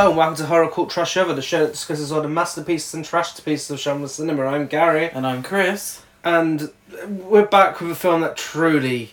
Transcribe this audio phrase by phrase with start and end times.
[0.00, 2.94] Hello and welcome to Horror Cult Trash Over, the show that discusses all the masterpieces
[2.94, 4.46] and trash pieces of genre cinema.
[4.46, 6.00] I'm Gary, And I'm Chris.
[6.24, 6.72] and
[7.06, 9.10] we're back with a film that truly,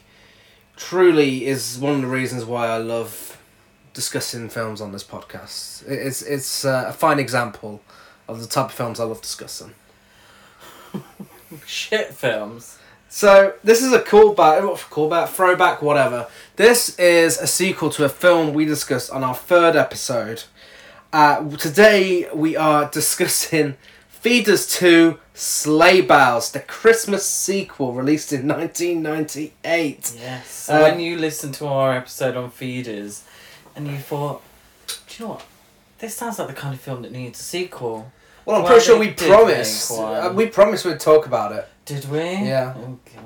[0.78, 3.38] truly is one of the reasons why I love
[3.94, 5.86] discussing films on this podcast.
[5.90, 7.82] It's it's uh, a fine example
[8.30, 9.74] of the type of films I love discussing.
[11.66, 12.80] Shit films.
[13.10, 16.28] So this is a callback, what callback, throwback, whatever.
[16.56, 20.44] This is a sequel to a film we discussed on our third episode.
[21.18, 23.76] Uh, today we are discussing
[24.08, 30.14] Feeders 2 Slay Bells, the Christmas sequel released in 1998.
[30.20, 30.48] Yes.
[30.48, 33.24] So Um, when you listened to our episode on feeders
[33.76, 34.44] and you thought,
[34.86, 35.46] do you know what?
[35.98, 38.12] This sounds like the kind of film that needs a sequel.
[38.46, 39.90] Well, I'm pretty sure we promised.
[39.92, 41.68] Uh, we promised we'd talk about it.
[41.86, 42.20] Did we?
[42.20, 42.76] Yeah.
[42.78, 43.26] Oh god.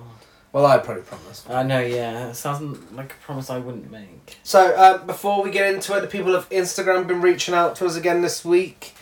[0.54, 1.50] Well, I probably promised.
[1.50, 2.28] I know, yeah.
[2.30, 4.38] It sounds like a promise I wouldn't make.
[4.44, 7.76] So, uh, before we get into it, the people of Instagram have been reaching out
[7.78, 8.94] to us again this week.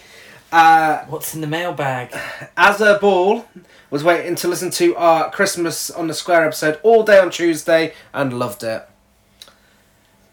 [0.51, 2.15] Uh, What's in the mailbag?
[2.55, 3.47] As a Ball
[3.89, 7.93] was waiting to listen to our Christmas on the Square episode all day on Tuesday
[8.13, 8.87] and loved it.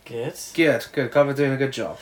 [0.05, 0.35] Good.
[0.55, 1.11] Good, good.
[1.11, 1.99] God, we're doing a good job.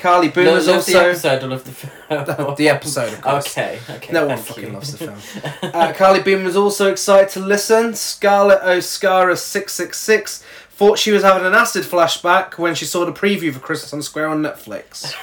[0.00, 2.54] Carly Boom Lo- was love the also episode or love the film?
[2.56, 3.46] the episode, of course.
[3.56, 4.12] Okay, okay.
[4.12, 4.70] No one fucking you.
[4.72, 5.18] loves the film.
[5.74, 7.94] Uh, Carly Beam was also excited to listen.
[7.94, 13.04] Scarlett O'Scara six six six thought she was having an acid flashback when she saw
[13.04, 15.14] the preview for Christmas on Square on Netflix.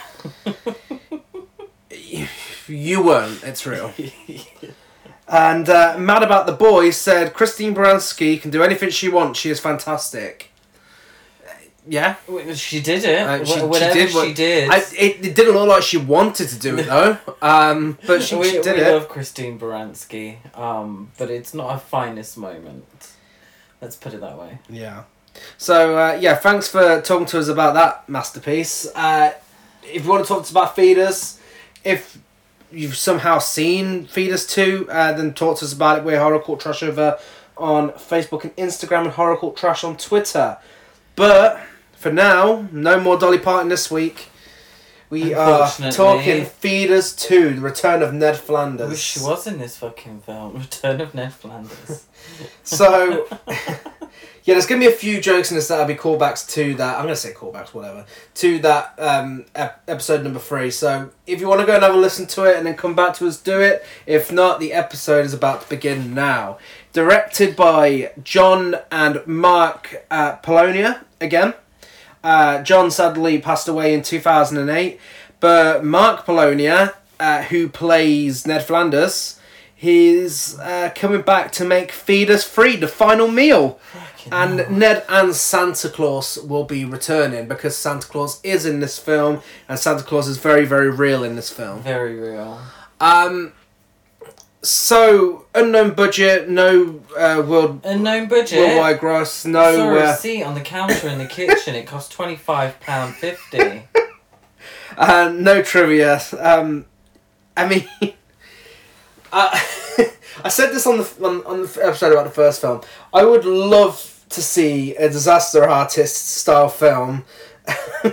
[1.91, 2.27] You-
[2.67, 3.43] you weren't.
[3.43, 3.93] It's real.
[5.27, 9.39] And uh, Mad About the Boys said Christine Baranski can do anything she wants.
[9.39, 10.46] She is fantastic.
[11.89, 12.15] Yeah,
[12.55, 13.19] She did it.
[13.21, 14.69] Uh, she- Wh- she Whatever did she did.
[14.69, 17.17] I, it, it didn't look like she wanted to do it though.
[17.41, 18.91] Um, but she, we, she did we it.
[18.93, 23.13] love Christine Baranski, um, but it's not her finest moment.
[23.81, 24.59] Let's put it that way.
[24.69, 25.03] Yeah.
[25.57, 28.87] So uh, yeah, thanks for talking to us about that masterpiece.
[28.95, 29.33] Uh,
[29.83, 31.39] if you want to talk to us about Feeders,
[31.85, 32.17] if
[32.71, 36.03] you've somehow seen Feeders two, uh, then talk to us about it.
[36.03, 37.17] We're Horror Cult Trash over
[37.55, 40.57] on Facebook and Instagram, and Horror Cult Trash on Twitter.
[41.15, 41.59] But
[41.97, 44.29] for now, no more Dolly Parton this week.
[45.09, 48.89] We are talking Feeders two, the return of Ned I Flanders.
[48.89, 50.53] wish she was in this fucking film.
[50.59, 52.05] Return of Ned Flanders.
[52.63, 53.77] So, yeah,
[54.43, 56.97] there's gonna be a few jokes in this that'll be callbacks to that.
[56.97, 60.69] I'm gonna say callbacks, whatever, to that um, ep- episode number three.
[60.71, 62.93] So, if you want to go and have a listen to it and then come
[62.93, 63.85] back to us, do it.
[64.05, 66.57] If not, the episode is about to begin now.
[66.91, 71.53] Directed by John and Mark uh, Polonia again.
[72.27, 74.99] Uh, John sadly passed away in 2008,
[75.39, 79.39] but Mark Polonia, uh, who plays Ned Flanders,
[79.73, 83.79] he's uh, coming back to make Feeders Three, the final meal.
[83.93, 84.71] Fucking And hell.
[84.71, 89.79] Ned and Santa Claus will be returning because Santa Claus is in this film, and
[89.79, 91.81] Santa Claus is very, very real in this film.
[91.81, 92.59] Very real.
[92.99, 93.53] Um,
[94.69, 98.59] so unknown budget, no uh, world Unknown budget.
[98.59, 99.89] worldwide gross, Saw no.
[99.95, 101.75] a Uh, receipt on the counter in the kitchen.
[101.75, 103.83] It cost twenty five pound fifty.
[104.97, 106.19] Uh, no trivia.
[106.39, 106.85] Um,
[107.55, 107.87] I mean,
[109.31, 109.63] I,
[110.43, 112.81] I said this on the on, on the episode about the first film.
[113.13, 117.25] I would love to see a disaster artist style film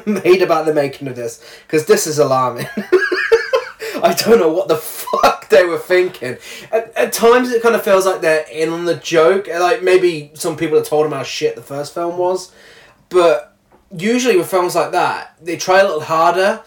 [0.05, 2.67] made about the making of this because this is alarming.
[4.03, 6.37] I don't know what the fuck they were thinking.
[6.73, 9.49] At, at times, it kind of feels like they're in on the joke.
[9.49, 12.53] Like maybe some people have told them how shit the first film was,
[13.09, 13.57] but
[13.97, 16.63] usually with films like that, they try a little harder.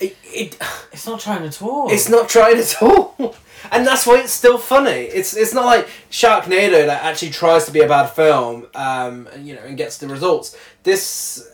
[0.00, 0.58] It, it
[0.92, 1.90] It's not trying at all.
[1.90, 3.36] it's not trying at all,
[3.72, 4.90] and that's why it's still funny.
[4.90, 9.46] It's it's not like Sharknado that actually tries to be a bad film, um, and,
[9.46, 10.56] you know, and gets the results.
[10.82, 11.48] This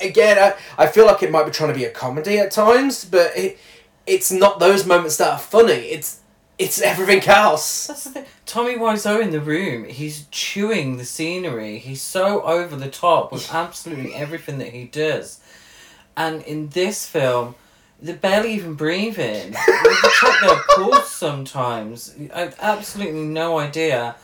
[0.00, 3.04] again, I, I feel like it might be trying to be a comedy at times,
[3.04, 3.58] but it
[4.06, 5.72] it's not those moments that are funny.
[5.72, 6.19] It's
[6.60, 7.86] it's everything else.
[7.86, 8.24] That's the thing.
[8.44, 11.78] Tommy Wiseau in the room, he's chewing the scenery.
[11.78, 15.40] He's so over the top with absolutely everything that he does.
[16.16, 17.54] And in this film,
[18.02, 19.52] they're barely even breathing.
[19.66, 22.14] they check their pulse sometimes.
[22.34, 24.16] I have absolutely no idea,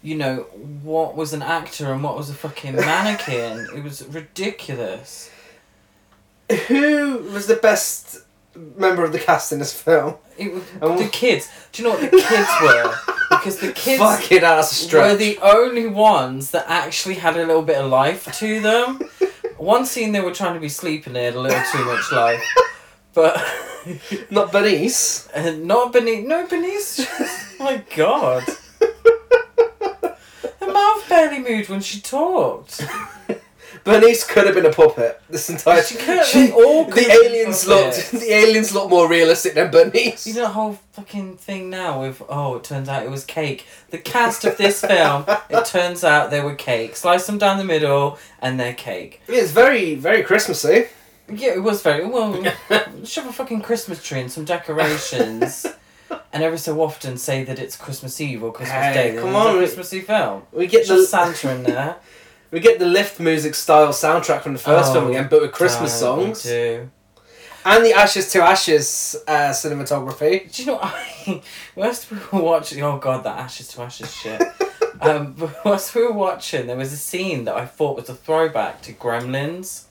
[0.00, 0.42] you know,
[0.82, 3.66] what was an actor and what was a fucking mannequin.
[3.74, 5.28] it was ridiculous.
[6.68, 8.18] Who was the best
[8.76, 10.14] member of the cast in this film?
[10.38, 10.62] It was,
[11.00, 11.48] the kids.
[11.72, 12.94] Do you know what the kids were?
[13.30, 17.46] Because the kids Fuck it, that's a were the only ones that actually had a
[17.46, 19.00] little bit of life to them.
[19.56, 22.42] One scene they were trying to be sleeping, they had a little too much life.
[23.14, 23.40] But
[24.30, 25.28] Not Bernice.
[25.34, 26.26] uh, not Benice.
[26.26, 27.06] No, Benice.
[27.58, 28.42] my God.
[30.60, 32.84] Her mouth barely moved when she talked.
[33.84, 35.20] Bernice could have been a puppet.
[35.30, 38.90] This entire She could- they all could the have been aliens looked the aliens look
[38.90, 40.26] more realistic than Bernice.
[40.26, 43.66] You know the whole fucking thing now with oh it turns out it was cake.
[43.90, 46.96] The cast of this film, it turns out they were cake.
[46.96, 49.20] Slice them down the middle and they're cake.
[49.28, 50.86] Yeah, It's very very Christmassy.
[51.32, 52.42] Yeah, it was very well.
[53.04, 55.64] shove a fucking Christmas tree and some decorations,
[56.32, 59.20] and every so often say that it's Christmas Eve or Christmas Hey, Day.
[59.20, 59.54] come on.
[59.54, 60.42] a Christmassy film.
[60.52, 61.96] We get Just the Santa in there.
[62.50, 65.52] We get the lift music style soundtrack from the first Oh, film again, but with
[65.52, 66.44] Christmas songs.
[66.46, 70.52] and the Ashes to Ashes uh, cinematography.
[70.52, 70.84] Do you know what?
[70.94, 71.42] I,
[71.76, 74.40] whilst we were watching oh god that ashes to ashes shit.
[75.02, 78.82] Um whilst we were watching there was a scene that I thought was a throwback
[78.82, 79.84] to Gremlins.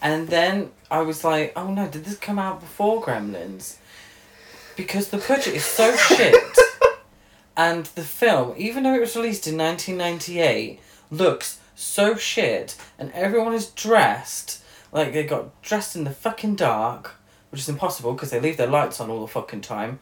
[0.00, 3.76] And then I was like oh no did this come out before Gremlins?
[4.74, 6.34] Because the budget is so shit.
[7.58, 10.78] And the film even though it was released in 1998
[11.10, 14.62] looks so shit and everyone is dressed
[14.92, 17.16] like they got dressed in the fucking dark
[17.50, 19.98] which is impossible because they leave their lights on all the fucking time.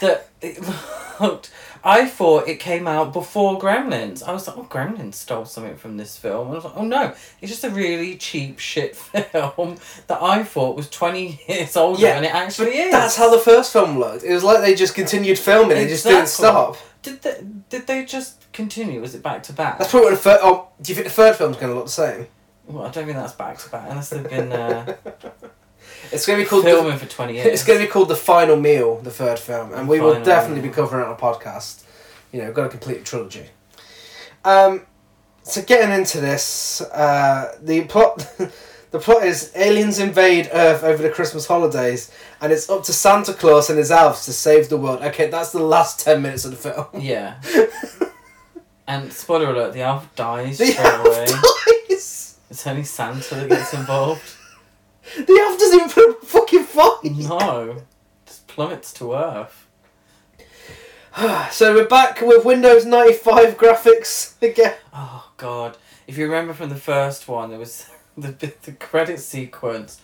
[0.00, 0.58] that it
[1.20, 1.50] looked.
[1.84, 4.22] I thought it came out before Gremlins.
[4.22, 6.48] I was like, oh, Gremlins stole something from this film.
[6.48, 9.76] And I was like, oh no, it's just a really cheap shit film
[10.06, 12.92] that I thought was 20 years older Yeah, and it actually is.
[12.92, 14.24] That's how the first film looked.
[14.24, 15.76] It was like they just continued filming.
[15.76, 16.76] They just didn't stop.
[17.02, 19.00] Did they, did they just continue?
[19.00, 19.78] Was it back to back?
[19.78, 20.40] That's probably what the third.
[20.42, 22.26] Oh, do you think the third film's going to look the same?
[22.66, 24.96] Well, I don't think that's back to back unless they've been uh,
[26.12, 26.64] It's going to be called.
[26.64, 27.46] The, for 20 years.
[27.46, 28.96] it's going to be called the final meal.
[28.98, 30.70] The third film, and we will definitely Meal.
[30.70, 31.84] be covering it on a podcast.
[32.32, 33.46] You know, we've got a complete trilogy.
[34.44, 34.82] Um,
[35.42, 38.30] so getting into this, uh, the plot.
[38.90, 42.10] The plot is aliens invade Earth over the Christmas holidays,
[42.40, 45.02] and it's up to Santa Claus and his elves to save the world.
[45.02, 46.86] Okay, that's the last ten minutes of the film.
[46.98, 47.38] Yeah.
[48.86, 51.26] and spoiler alert, the elf dies The straight elf away.
[51.90, 52.38] dies.
[52.48, 54.22] It's only Santa that gets involved.
[55.16, 57.04] The elf doesn't even put up a fucking fight.
[57.04, 57.82] No.
[58.26, 59.66] Just plummets to Earth.
[61.50, 64.74] So we're back with Windows ninety five graphics again.
[64.94, 65.76] Oh god.
[66.06, 70.00] If you remember from the first one, there was the the credit sequence.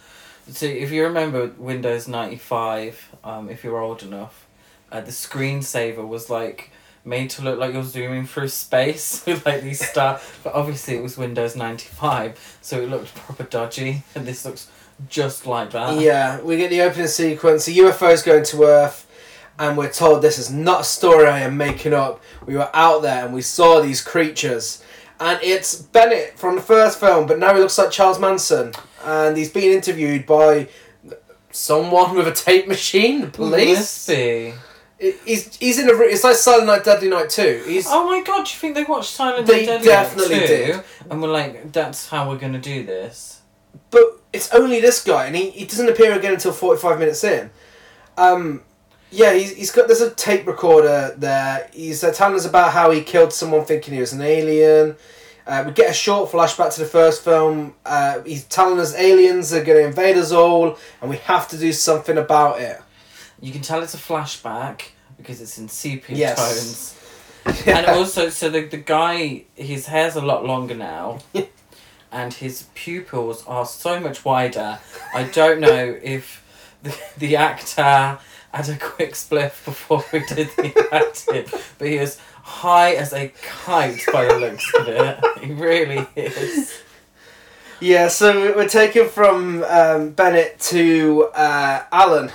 [0.51, 4.47] So if you remember Windows ninety five, um, if you're old enough,
[4.91, 6.71] uh, the screensaver was like
[7.05, 10.21] made to look like you're zooming through space with like these stars.
[10.43, 14.69] But obviously it was Windows ninety five, so it looked proper dodgy, and this looks
[15.08, 16.00] just like that.
[16.00, 17.67] Yeah, we get the opening sequence.
[17.67, 19.06] The UFO's going to Earth,
[19.58, 22.23] and we're told this is not a story I am making up.
[22.46, 24.82] We were out there and we saw these creatures.
[25.20, 28.73] And it's Bennett from the first film, but now he looks like Charles Manson.
[29.05, 30.69] And he's being interviewed by
[31.50, 34.08] someone with a tape machine, the police.
[34.08, 34.58] Must.
[35.25, 35.93] He's, he's in a.
[36.02, 37.64] It's like Silent Night, Deadly Night 2.
[37.67, 37.87] He's.
[37.88, 39.46] Oh my god, do you think they watched Silent Night?
[39.46, 40.46] They and Deadly definitely too?
[40.46, 40.85] did.
[41.11, 43.33] And we're like, that's how we're gonna do this.
[43.91, 47.50] But it's only this guy, and he, he doesn't appear again until 45 minutes in.
[48.17, 48.62] Um,
[49.11, 51.69] yeah, he's, he's got there's a tape recorder there.
[51.73, 54.97] He's uh, telling us about how he killed someone thinking he was an alien.
[55.47, 57.75] Uh, we get a short flashback to the first film.
[57.85, 61.59] Uh, he's telling us aliens are going to invade us all, and we have to
[61.59, 62.81] do something about it.
[63.41, 64.82] You can tell it's a flashback
[65.19, 66.37] because it's in sepia Yes.
[66.39, 67.01] tones.
[67.67, 71.19] And also, so the, the guy, his hair's a lot longer now.
[72.15, 74.79] and his pupils are so much wider.
[75.13, 76.44] I don't know if
[76.83, 78.19] the, the actor
[78.53, 81.47] had a quick spliff before we did the acting,
[81.79, 85.19] but he is high as a kite by the looks of it.
[85.41, 86.73] He really is.
[87.81, 92.31] Yeah, so we're taken from um, Bennett to uh, Alan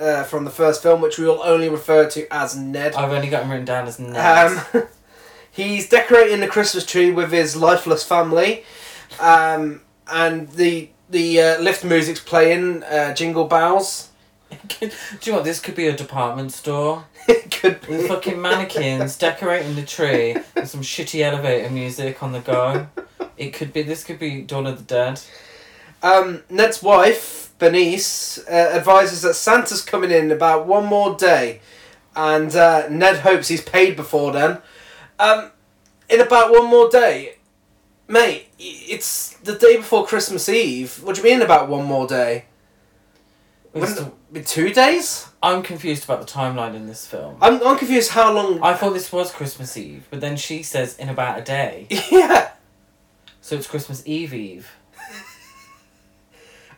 [0.00, 2.94] uh, from the first film, which we will only refer to as Ned.
[2.94, 4.58] I've only got him written down as Ned.
[4.74, 4.82] Um,
[5.50, 8.64] he's decorating the Christmas tree with his lifeless family,
[9.20, 9.80] um,
[10.10, 14.10] and the the uh, lift music's playing uh, Jingle Bells.
[14.80, 14.86] Do
[15.22, 15.44] you know what?
[15.44, 17.04] This could be a department store.
[17.28, 18.08] it could With be.
[18.08, 22.86] fucking mannequins decorating the tree with some shitty elevator music on the go.
[23.36, 23.82] It could be.
[23.82, 25.20] This could be Dawn of the Dead.
[26.02, 31.60] Um, Ned's wife, Bernice, uh, advises that Santa's coming in about one more day,
[32.14, 34.58] and uh, Ned hopes he's paid before then.
[35.18, 35.50] Um,
[36.10, 37.36] in about one more day,
[38.08, 41.02] mate, it's the day before Christmas Eve.
[41.02, 42.44] What do you mean about one more day?
[43.72, 45.28] Wouldn't it two days?
[45.42, 47.36] I'm confused about the timeline in this film.
[47.42, 48.62] I'm, I'm confused how long.
[48.62, 52.52] I thought this was Christmas Eve, but then she says in about a day, yeah,
[53.40, 54.70] so it's Christmas Eve Eve.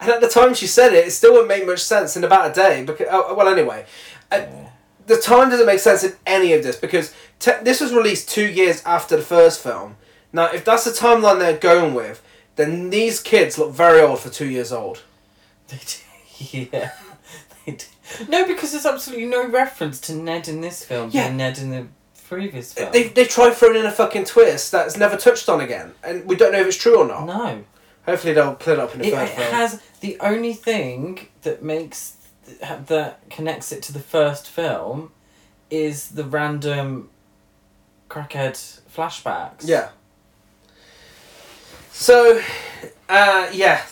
[0.01, 2.51] and at the time she said it, it still wouldn't make much sense in about
[2.51, 2.83] a day.
[2.85, 3.85] Because oh, well, anyway,
[4.33, 4.69] uh, Yeah.
[5.07, 8.47] the time doesn't make sense in any of this because te- this was released two
[8.49, 9.97] years after the first film.
[10.37, 12.23] Now, if that's the timeline they're going with,
[12.57, 15.03] then these kids look very old for two years old.
[15.69, 16.03] They do.
[16.73, 16.93] Yeah.
[17.65, 17.87] They do.
[18.29, 21.31] No, because there's absolutely no reference to Ned in this film Yeah.
[21.33, 21.87] Ned in the
[22.29, 22.93] previous film.
[22.93, 26.37] They, they tried throwing in a fucking twist that's never touched on again, and we
[26.37, 27.27] don't know if it's true or not.
[27.27, 27.65] no.
[28.05, 29.51] Hopefully they'll clear it up in the It, it film.
[29.53, 32.17] has the only thing that makes
[32.61, 35.11] that connects it to the first film
[35.71, 37.09] is the random
[38.11, 38.53] crackhead
[38.95, 39.63] flashbacks.
[39.65, 39.89] Yeah.
[41.99, 42.43] So,
[43.09, 43.83] uh, yeah.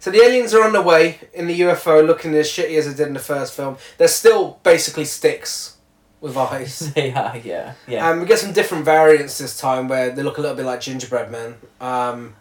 [0.00, 2.94] So the aliens are on the way in the UFO, looking as shitty as they
[2.94, 3.76] did in the first film.
[3.98, 5.76] They're still basically sticks
[6.22, 6.78] with eyes.
[6.94, 7.36] they are.
[7.36, 7.74] Yeah.
[7.86, 8.08] Yeah.
[8.08, 10.80] Um, we get some different variants this time where they look a little bit like
[10.80, 11.56] gingerbread men.
[11.78, 12.36] Um,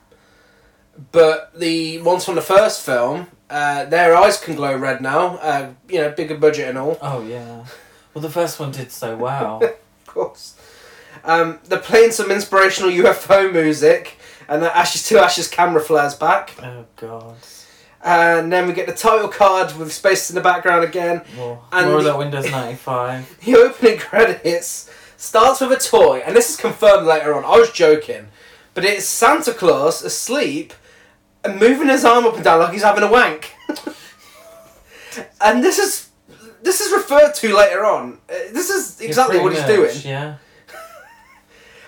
[1.11, 5.35] but the ones from the first film, uh, their eyes can glow red now.
[5.37, 6.97] Uh, you know, bigger budget and all.
[7.01, 7.65] oh yeah.
[8.13, 9.61] Well, the first one did so well.
[9.61, 10.55] Of course.
[11.25, 14.14] Um, they're playing some inspirational UFO music,
[14.47, 16.55] and the Ashes to Ashes camera flares back.
[16.63, 17.35] oh god.
[18.03, 21.23] And then we get the title card with space in the background again.
[21.35, 23.37] More, And more of the- that Windows ninety five.
[23.45, 27.43] The opening credits starts with a toy, and this is confirmed later on.
[27.45, 28.27] I was joking,
[28.75, 30.73] but it's Santa Claus asleep
[31.43, 33.53] and moving his arm up and down like he's having a wank.
[35.41, 36.09] and this is
[36.61, 38.19] this is referred to later on.
[38.29, 39.95] Uh, This is exactly what he's doing.
[40.03, 40.35] Yeah.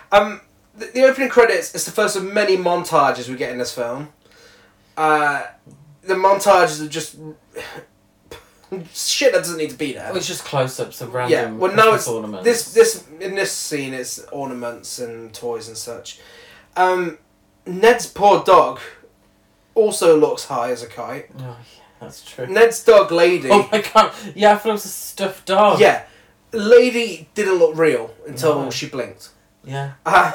[0.09, 0.39] Um,
[0.77, 4.09] the, the opening credits is the first of many montages we get in this film.
[4.95, 5.43] Uh,
[6.03, 7.17] the montages are just
[8.93, 10.07] shit that doesn't need to be there.
[10.07, 12.43] Well, it's just close ups of random yeah, well Christmas it's ornaments.
[12.45, 16.19] this this in this scene it's ornaments and toys and such.
[16.75, 17.17] Um,
[17.65, 18.79] Ned's poor dog
[19.75, 21.29] also looks high as a kite.
[21.39, 21.41] Oh,
[21.75, 22.47] yeah, that's true.
[22.47, 23.49] Ned's dog, Lady.
[23.51, 24.13] Oh my god!
[24.35, 25.79] Yeah, I thought it was a stuffed dog.
[25.79, 26.03] yeah,
[26.51, 28.69] Lady didn't look real until No.
[28.71, 29.29] she blinked.
[29.67, 29.93] Yeah.
[30.05, 30.31] Uh,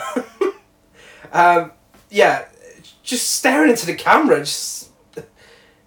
[1.33, 1.73] um,
[2.11, 2.45] yeah,
[3.03, 4.91] just staring into the camera, just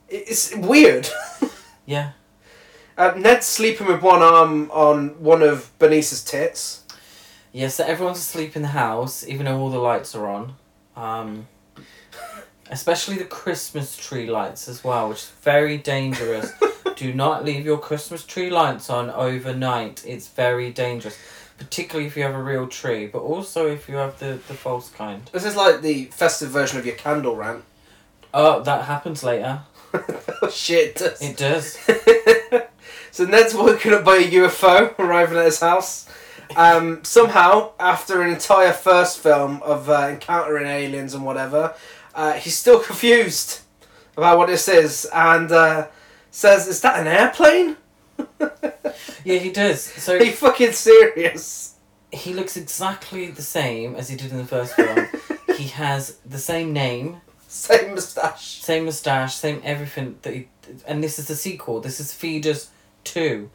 [0.09, 1.07] it's weird.
[1.87, 2.13] Yeah.
[2.97, 6.83] Uh, Ned's sleeping with one arm on one of Bernice's tits.
[7.51, 7.67] Yeah.
[7.67, 10.55] So everyone's asleep in the house, even though all the lights are on.
[10.95, 11.47] Um,
[12.71, 16.51] especially the Christmas tree lights as well, which is very dangerous.
[16.95, 20.03] Do not leave your Christmas tree lights on overnight.
[20.07, 21.17] It's very dangerous,
[21.57, 24.89] particularly if you have a real tree, but also if you have the, the false
[24.89, 25.29] kind.
[25.31, 27.63] This is like the festive version of your candle rant.
[28.33, 29.61] Oh, that happens later.
[29.93, 31.01] oh shit!
[31.01, 31.79] It does.
[31.87, 32.63] It does.
[33.11, 36.09] so Ned's woken up by a UFO arriving at his house.
[36.55, 41.73] Um, somehow, after an entire first film of uh, encountering aliens and whatever,
[42.13, 43.61] uh, he's still confused
[44.17, 45.87] about what this is and uh,
[46.31, 47.77] says, "Is that an airplane?
[48.39, 49.81] Yeah, he does.
[49.81, 51.75] So Are you fucking serious?"
[52.11, 55.07] he looks exactly the same as he did in the first film.
[55.57, 58.61] he has the same name, Same moustache.
[58.61, 60.47] same moustache, same everything that he,
[60.87, 61.81] and this is the sequel.
[61.81, 62.69] This is Feeders
[63.05, 63.49] 2.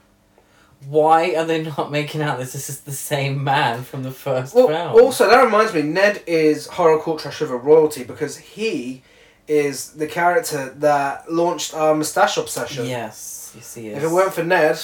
[0.88, 2.52] Why are they not making out this?
[2.52, 4.92] This is the same man from the first Well, film.
[5.02, 9.02] also that reminds me, Ned is horror cult trash over royalty because he
[9.46, 12.86] is the character that launched our moustache obsession.
[12.86, 13.98] yes, yes, he is.
[13.98, 14.78] If it weren't for Ned,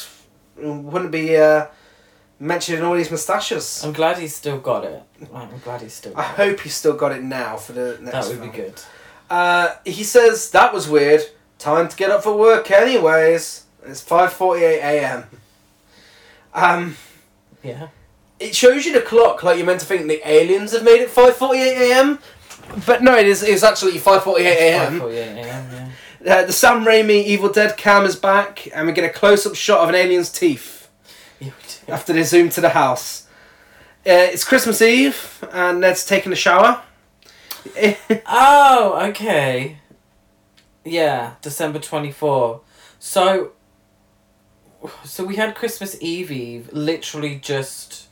[0.56, 1.66] we wouldn't be uh,
[2.38, 3.82] mentioning all these moustaches.
[3.84, 5.02] I'm glad he's still got it.
[5.34, 6.36] I'm glad he's still I got it.
[6.36, 8.28] hope he's still got it now for the next.
[8.28, 8.80] That would be good.
[9.28, 11.22] Uh, he says that was weird.
[11.58, 13.64] Time to get up for work, anyways.
[13.84, 15.24] It's five forty-eight a.m.
[16.54, 16.96] Um,
[17.62, 17.88] Yeah.
[18.38, 21.10] it shows you the clock like you're meant to think the aliens have made it
[21.10, 22.18] five forty-eight a.m.
[22.86, 23.42] But no, it is.
[23.42, 25.00] It's actually five forty-eight a.m.
[25.00, 25.88] 5:48 a.m., yeah.
[26.26, 29.80] Uh, the Sam Raimi Evil Dead cam is back, and we get a close-up shot
[29.82, 30.88] of an alien's teeth.
[31.86, 33.28] After they zoom to the house.
[34.04, 36.82] Uh, it's Christmas Eve, and Ned's taking a shower.
[38.28, 39.78] Oh, okay.
[40.84, 42.60] Yeah, December 24.
[42.98, 43.52] So
[45.04, 48.06] so we had Christmas Eve Eve literally just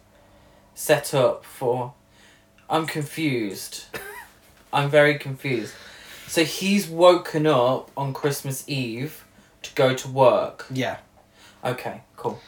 [0.75, 1.94] set up for
[2.68, 3.85] I'm confused.
[4.73, 5.75] I'm very confused.
[6.34, 9.24] So he's woken up on Christmas Eve
[9.62, 10.66] to go to work.
[10.68, 10.96] yeah.
[11.64, 12.40] Okay, cool.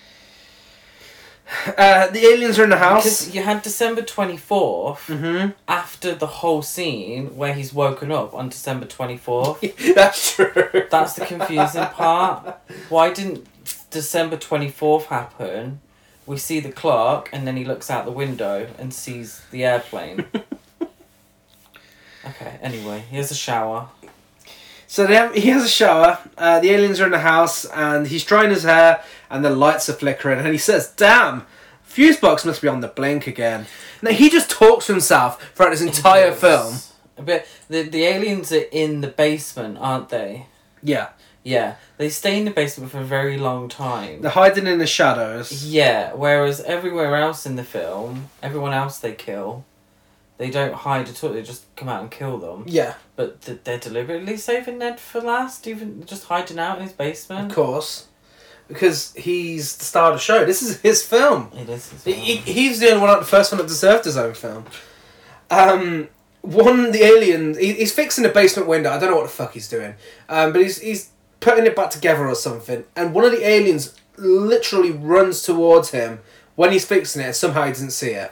[1.68, 3.04] Uh, the aliens are in the house.
[3.04, 8.48] Because you had December 24th hmm after the whole scene where he's woken up on
[8.48, 9.94] December 24th.
[9.94, 10.86] That's true.
[10.90, 12.58] That's the confusing part.
[12.88, 13.46] Why didn't
[13.90, 15.80] December 24th happen?
[16.26, 20.26] We see the clock and then he looks out the window and sees the airplane.
[22.28, 23.88] okay, anyway, he has a shower.
[24.88, 26.18] So they have, he has a shower.
[26.38, 29.88] Uh, the aliens are in the house, and he's drying his hair, and the lights
[29.88, 30.38] are flickering.
[30.38, 31.44] And he says, "Damn,
[31.88, 33.66] Fusebox must be on the blink again.
[34.02, 36.76] Now he just talks to himself throughout his entire film.
[37.18, 40.46] But the the aliens are in the basement, aren't they?
[40.82, 41.08] Yeah,
[41.42, 44.20] Yeah, they stay in the basement for a very long time.
[44.20, 45.64] they're hiding in the shadows.
[45.66, 49.64] Yeah, whereas everywhere else in the film, everyone else they kill,
[50.38, 51.30] they don't hide at all.
[51.32, 52.64] They just come out and kill them.
[52.66, 56.92] Yeah, But th- they're deliberately saving Ned for last, even just hiding out in his
[56.92, 57.50] basement.
[57.50, 58.06] of course,
[58.68, 60.44] because he's the star of the show.
[60.44, 61.50] This is his film.
[61.56, 61.88] It is.
[61.90, 62.24] His He, film.
[62.24, 64.64] he- he's the only one, the first one that deserved his own film.
[65.50, 66.08] Um,
[66.42, 68.90] one, the alien, he, he's fixing the basement window.
[68.90, 69.94] I don't know what the fuck he's doing,
[70.28, 72.84] um, but he's he's putting it back together or something.
[72.96, 76.20] And one of the aliens literally runs towards him
[76.56, 78.30] when he's fixing it, and somehow he doesn't see it.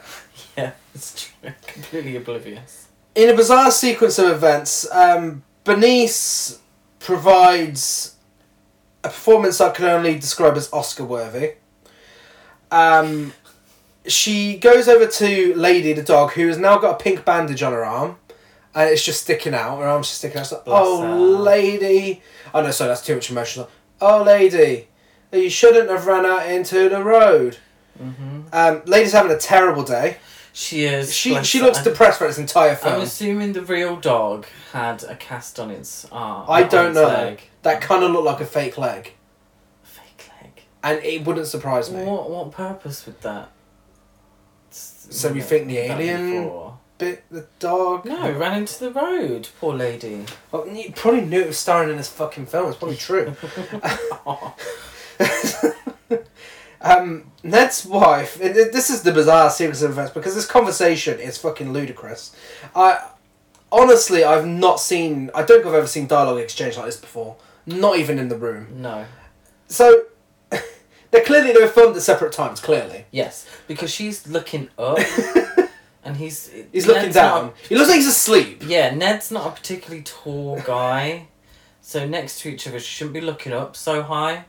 [0.94, 1.50] It's true.
[1.66, 2.88] Completely oblivious.
[3.14, 6.58] In a bizarre sequence of events, um, Bernice
[6.98, 8.16] provides
[9.04, 11.52] a performance I can only describe as Oscar worthy.
[12.70, 13.32] Um,
[14.06, 17.72] she goes over to Lady the dog, who has now got a pink bandage on
[17.72, 18.16] her arm,
[18.74, 19.78] and it's just sticking out.
[19.78, 20.50] Her arm's just sticking out.
[20.50, 21.14] Like, oh, her.
[21.14, 22.20] lady.
[22.52, 23.70] Oh no, sorry, that's too much emotional.
[24.00, 24.88] Oh, lady,
[25.32, 27.58] you shouldn't have run out into the road.
[27.96, 30.16] hmm Um, lady's having a terrible day.
[30.56, 31.12] She is.
[31.12, 32.94] She she looks depressed for this entire film.
[32.94, 36.46] I'm assuming the real dog had a cast on its arm.
[36.48, 37.08] I don't know.
[37.08, 37.40] Leg.
[37.62, 39.14] That kind of looked like a fake leg,
[39.82, 40.62] Fake leg.
[40.84, 42.04] and it wouldn't surprise me.
[42.04, 43.50] What what purpose would that?
[44.70, 48.04] So you think the alien- Bit the dog.
[48.04, 49.48] No, ran into the road.
[49.58, 50.24] Poor lady.
[50.52, 52.68] Well, you probably knew it was starring in this fucking film.
[52.68, 53.34] It's probably true.
[56.84, 58.38] um, Ned's wife.
[58.38, 62.36] This is the bizarre sequence of events because this conversation is fucking ludicrous.
[62.76, 63.08] I
[63.72, 65.30] honestly, I've not seen.
[65.34, 67.36] I don't think I've ever seen dialogue exchange like this before.
[67.66, 68.68] Not even in the room.
[68.82, 69.06] no.
[69.68, 70.04] So.
[71.10, 72.58] They're clearly they were filmed at separate times.
[72.60, 74.98] Clearly, Yes, because she's looking up,
[76.04, 77.44] and he's he's looking down.
[77.46, 78.64] not- He looks like he's asleep.
[78.66, 81.28] yeah, Ned's not a particularly tall guy,
[81.80, 84.44] so next to each other, she shouldn't be looking up so high.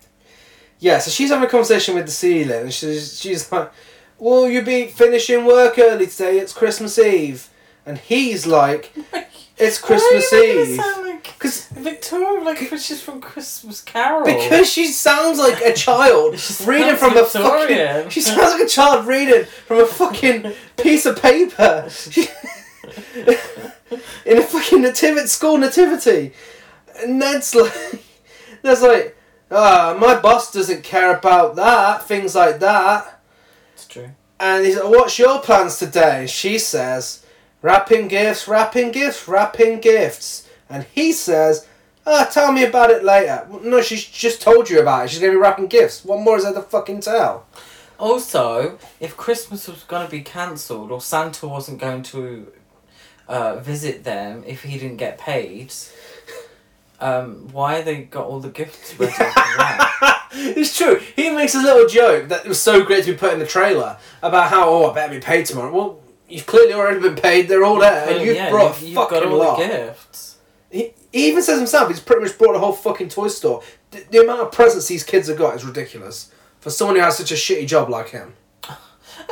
[0.80, 3.72] Yeah, so she's having a conversation with the ceiling, and she's, she's like,
[4.18, 6.40] Will you be finishing work early today?
[6.40, 7.50] It's Christmas Eve.
[7.86, 8.94] And he's like,
[9.58, 10.70] It's Christmas Why are you Eve.
[10.80, 14.26] it sound like Because Victoria, like she's from Christmas Carol.
[14.26, 16.34] because she sounds like a child
[16.68, 18.10] reading from a fucking.
[18.10, 21.90] She sounds like a child reading from a fucking piece of paper.
[24.26, 26.34] In a fucking nativity school nativity.
[27.02, 27.74] And Ned's like,
[28.64, 29.15] Ned's like,
[29.56, 33.22] ah, my boss doesn't care about that, things like that.
[33.74, 34.10] it's true.
[34.40, 36.28] And he's like, What's your plans today?
[36.28, 37.26] She says,
[37.62, 40.48] Wrapping gifts, wrapping gifts, wrapping gifts.
[40.70, 41.68] And he says,
[42.06, 43.48] Ah, tell me about it later.
[43.64, 45.10] No, she's just told you about it.
[45.10, 46.06] She's going to be wrapping gifts.
[46.06, 47.48] What more is there to fucking tell?
[47.98, 52.52] Also, if Christmas was going to be cancelled or Santa wasn't going to
[53.28, 55.74] uh, visit them if he didn't get paid,
[57.00, 60.28] um, why they got all the gifts that?
[60.34, 61.02] it's true.
[61.16, 63.98] He makes a little joke that was so great to be put in the trailer
[64.22, 65.74] about how, oh, I better be paid tomorrow.
[65.74, 67.48] Well, you've clearly already been paid.
[67.48, 68.10] They're all there.
[68.10, 69.60] And you've yeah, brought you've, a fucking got all lot.
[69.60, 70.38] the gifts.
[70.72, 73.64] He, he even says himself he's pretty much brought a whole fucking toy store.
[73.92, 77.18] The, the amount of presents these kids have got is ridiculous for someone who has
[77.18, 78.34] such a shitty job like him.
[78.68, 78.80] Oh,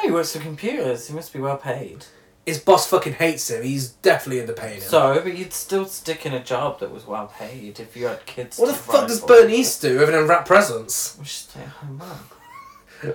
[0.02, 1.08] he works for computers.
[1.08, 2.06] He must be well paid.
[2.46, 3.64] His boss fucking hates him.
[3.64, 4.82] He's definitely underpaying him.
[4.82, 8.26] So, but you'd still stick in a job that was well paid if you had
[8.26, 8.58] kids.
[8.60, 9.22] what the fuck does.
[9.22, 11.16] Bernice do other than wrap presents?
[11.18, 12.20] We should stay at home mum.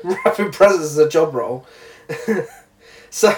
[0.24, 1.66] Wrapping presents is a job role.
[3.10, 3.34] so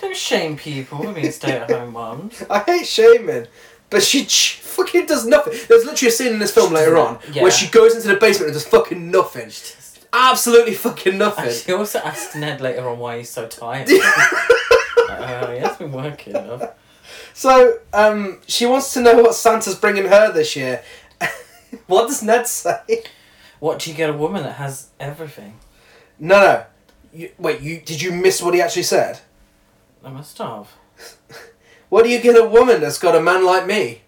[0.00, 2.42] Don't shame people I mean, stay at home mums.
[2.50, 3.46] I hate shaming,
[3.90, 5.54] but she ch- fucking does nothing.
[5.68, 7.42] There's literally a scene in this film later on Yeah.
[7.42, 9.50] where she goes into the basement and does fucking nothing.
[10.12, 11.52] Absolutely fucking nothing.
[11.52, 13.88] She also asked Ned later on why he's so tired.
[15.18, 16.34] Uh, he has been working.
[17.34, 20.82] So, um, she wants to know what Santa's bringing her this year.
[21.86, 23.02] what does Ned say?
[23.60, 25.58] What do you get a woman that has everything?
[26.18, 26.64] No, no.
[27.12, 29.20] You, wait, you did you miss what he actually said?
[30.04, 30.68] I must have.
[31.88, 34.02] What do you get a woman that's got a man like me?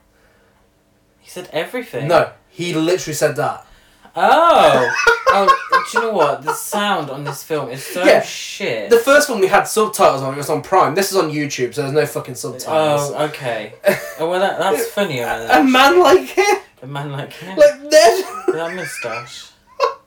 [1.19, 2.09] He said everything.
[2.09, 3.67] No, he literally said that.
[4.15, 4.93] Oh.
[5.29, 5.70] oh.
[5.91, 6.43] Do you know what?
[6.43, 8.23] The sound on this film is so Yeah.
[8.23, 8.91] shit.
[8.91, 10.35] The first one we had subtitles on.
[10.35, 10.95] It was on Prime.
[10.95, 13.13] This is on YouTube, so there's no fucking subtitles.
[13.15, 13.75] Oh, okay.
[14.19, 15.27] Oh, well, that, that's funnier.
[15.27, 17.57] than a man like him, A man like him.
[17.59, 18.25] like Ned.
[18.47, 19.51] With that moustache.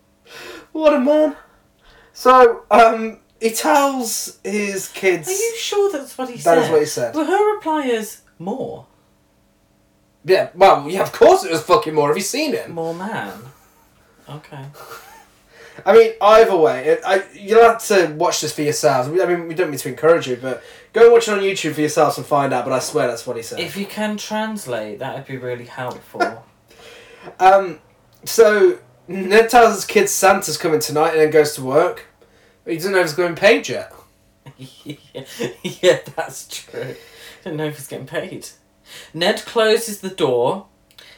[0.72, 1.36] what a man.
[2.14, 5.28] So, um, he tells his kids.
[5.28, 6.56] Are you sure that's what he That said?
[6.56, 7.16] That is what he said.
[7.16, 8.86] Well, her reply is more.
[10.26, 12.08] Yeah, well, yeah, of course it was fucking more.
[12.08, 12.72] Have you seen him?
[12.72, 13.34] More man.
[14.30, 14.64] Okay.
[15.86, 19.10] I mean, either way, it, I you'll have to watch this for yourselves.
[19.10, 21.74] I mean, we don't mean to encourage you, but go and watch it on YouTube
[21.74, 22.66] for yourselves and find out.
[22.66, 23.60] But I swear that's what he said.
[23.60, 26.46] If you can translate, that would be really helpful.
[27.40, 27.80] Um,
[28.26, 32.08] so Ned tells his kids Santa's coming tonight and then goes to work.
[32.64, 33.94] But he doesn't know if he's going paid yet.
[34.58, 34.96] yeah,
[35.64, 36.96] yeah, that's true.
[37.44, 38.48] Don't know if he's getting paid.
[39.14, 40.68] Ned closes the door.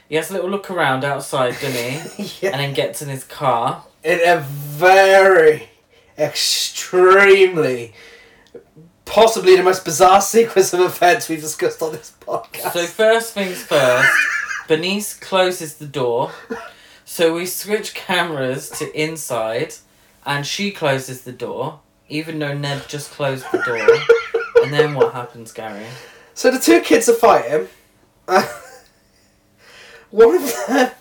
[0.09, 2.31] He has a little look around outside, doesn't he?
[2.41, 2.51] yeah.
[2.51, 3.83] And then gets in his car.
[4.05, 5.67] In a very,
[6.15, 7.91] extremely,
[9.03, 12.73] possibly the most bizarre sequence of events we've discussed on this podcast.
[12.73, 14.07] So first things first,
[14.67, 16.31] Bernice closes the door.
[17.03, 19.73] So we switch cameras to inside,
[20.23, 24.63] and she closes the door, even though Ned just closed the door.
[24.63, 25.87] And then what happens, Gary?
[26.35, 27.69] So the two kids are fighting.
[30.11, 30.91] one of them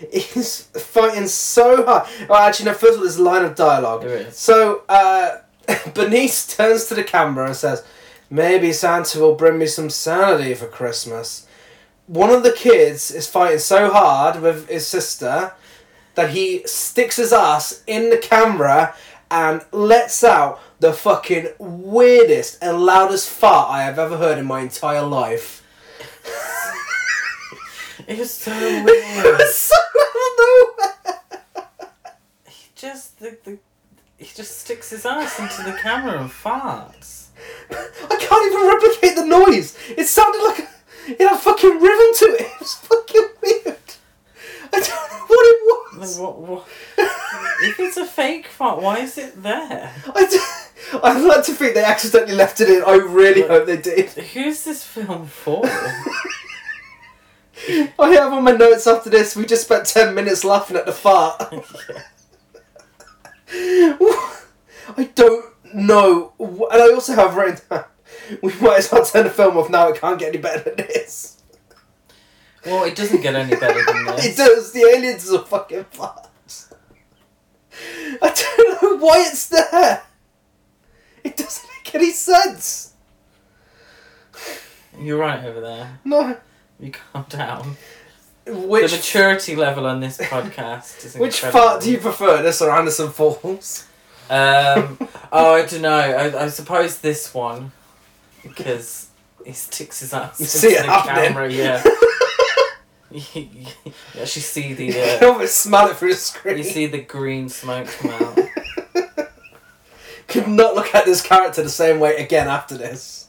[0.00, 2.08] is fighting so hard.
[2.28, 2.74] Well, actually, no.
[2.74, 4.02] First of all, there's a line of dialogue.
[4.02, 4.36] There is.
[4.36, 5.38] So uh,
[5.94, 7.84] Bernice turns to the camera and says,
[8.30, 11.46] "Maybe Santa will bring me some sanity for Christmas."
[12.06, 15.52] One of the kids is fighting so hard with his sister
[16.14, 18.94] that he sticks his ass in the camera
[19.30, 24.60] and lets out the fucking weirdest and loudest fart I have ever heard in my
[24.60, 25.57] entire life.
[28.08, 29.38] It was so it weird.
[29.38, 31.92] was so out of nowhere.
[32.48, 33.58] he just the, the
[34.16, 37.26] he just sticks his ass into the camera and farts.
[37.70, 39.78] I can't even replicate the noise.
[39.96, 40.68] It sounded like a,
[41.12, 42.46] it had a fucking rhythm to it.
[42.52, 43.76] It was fucking weird.
[44.72, 46.18] I don't know what it Like, was.
[46.18, 46.64] what, what?
[47.62, 49.92] if it's a fake fart, why is it there?
[50.14, 50.40] I
[51.02, 52.82] I'd like to think they accidentally left it in.
[52.84, 54.08] I really hope they did.
[54.10, 55.62] Who's this film for?
[57.98, 59.34] I have on my notes after this.
[59.34, 61.42] We just spent ten minutes laughing at the fart.
[64.96, 67.84] I don't know, and I also have written down.
[68.42, 69.88] We might as well turn the film off now.
[69.88, 71.42] It can't get any better than this.
[72.64, 74.26] well, it doesn't get any better than this.
[74.26, 74.72] It does.
[74.72, 76.72] The aliens is a fucking farce.
[78.22, 80.02] I don't know why it's there.
[81.24, 82.92] It doesn't make any sense.
[84.98, 86.00] You're right over there.
[86.04, 86.36] No.
[86.80, 87.76] You calm down.
[88.46, 91.60] Which the maturity level on this podcast is which incredible.
[91.60, 93.86] part do you prefer, this or Anderson Falls?
[94.30, 94.96] Um,
[95.32, 95.90] oh, I don't know.
[95.98, 97.72] I, I suppose this one
[98.42, 99.08] because
[99.44, 101.24] he sticks his ass You see it the happening.
[101.32, 101.50] camera.
[101.52, 101.82] Yeah.
[103.10, 103.66] you, you
[104.20, 106.58] actually see the You can uh, almost smell it through the screen.
[106.58, 108.38] you see the green smoke come out.
[110.28, 113.27] Could not look at this character the same way again after this.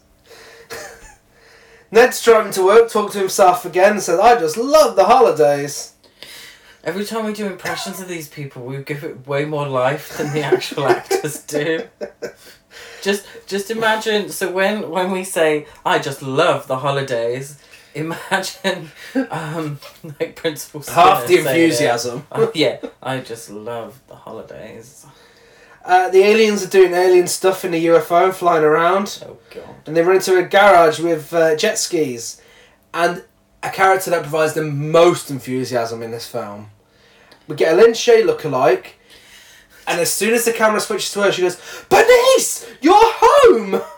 [1.91, 5.93] Ned's driving to work, talking to himself again, and says, I just love the holidays.
[6.83, 10.33] Every time we do impressions of these people, we give it way more life than
[10.33, 11.87] the actual actors do.
[13.01, 14.29] Just, just imagine.
[14.29, 17.57] So when when we say, "I just love the holidays,"
[17.95, 18.91] imagine,
[19.31, 19.79] um,
[20.19, 22.27] like Principal Half the Skinner saying enthusiasm.
[22.31, 25.05] Oh, yeah, I just love the holidays.
[25.89, 29.23] Uh, the aliens are doing alien stuff in the UFO and flying around.
[29.25, 29.75] Oh god.
[29.87, 32.39] And they run into a garage with uh, jet skis.
[32.93, 33.23] And
[33.63, 36.69] a character that provides the most enthusiasm in this film.
[37.47, 38.85] We get a Lin Shaye lookalike.
[39.87, 43.81] And as soon as the camera switches to her, she goes, Bernice, you're home!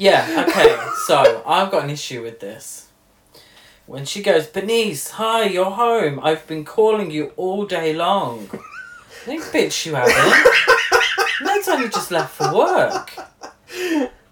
[0.00, 0.44] Yeah.
[0.46, 0.78] Okay.
[1.06, 2.86] so I've got an issue with this.
[3.86, 6.20] When she goes, Bernice, hi, you're home.
[6.22, 8.48] I've been calling you all day long.
[9.28, 10.16] I think, bitch, you haven't.
[11.42, 13.14] Ned's only just left for work.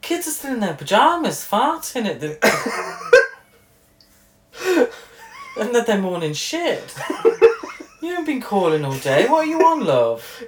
[0.01, 2.39] Kids are still in their pajamas, farting at the.
[5.61, 6.95] and that their morning shit.
[8.01, 9.29] You haven't been calling all day.
[9.29, 10.43] What are you on, love?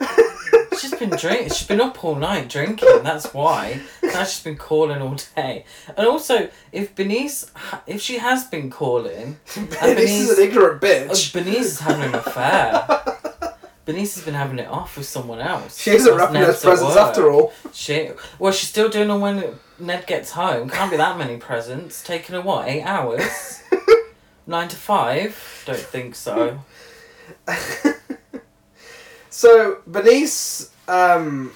[0.80, 1.50] She's been drinking.
[1.50, 3.02] She's been up all night drinking.
[3.02, 3.82] That's why.
[4.02, 5.66] Now she's been calling all day.
[5.94, 7.50] And also, if Benice,
[7.86, 11.34] if she has been calling, Benice, this is an ignorant oh, bitch.
[11.34, 12.86] Benice is having an affair.
[13.88, 15.80] Bernice has been having it off with someone else.
[15.80, 17.54] She isn't wrapping those presents after all.
[17.72, 20.68] She, well, she's still doing them when Ned gets home.
[20.68, 22.02] Can't be that many presents.
[22.02, 23.62] Taking her what, eight hours?
[24.46, 25.64] Nine to five?
[25.66, 26.62] Don't think so.
[29.38, 31.52] So Bernice, um,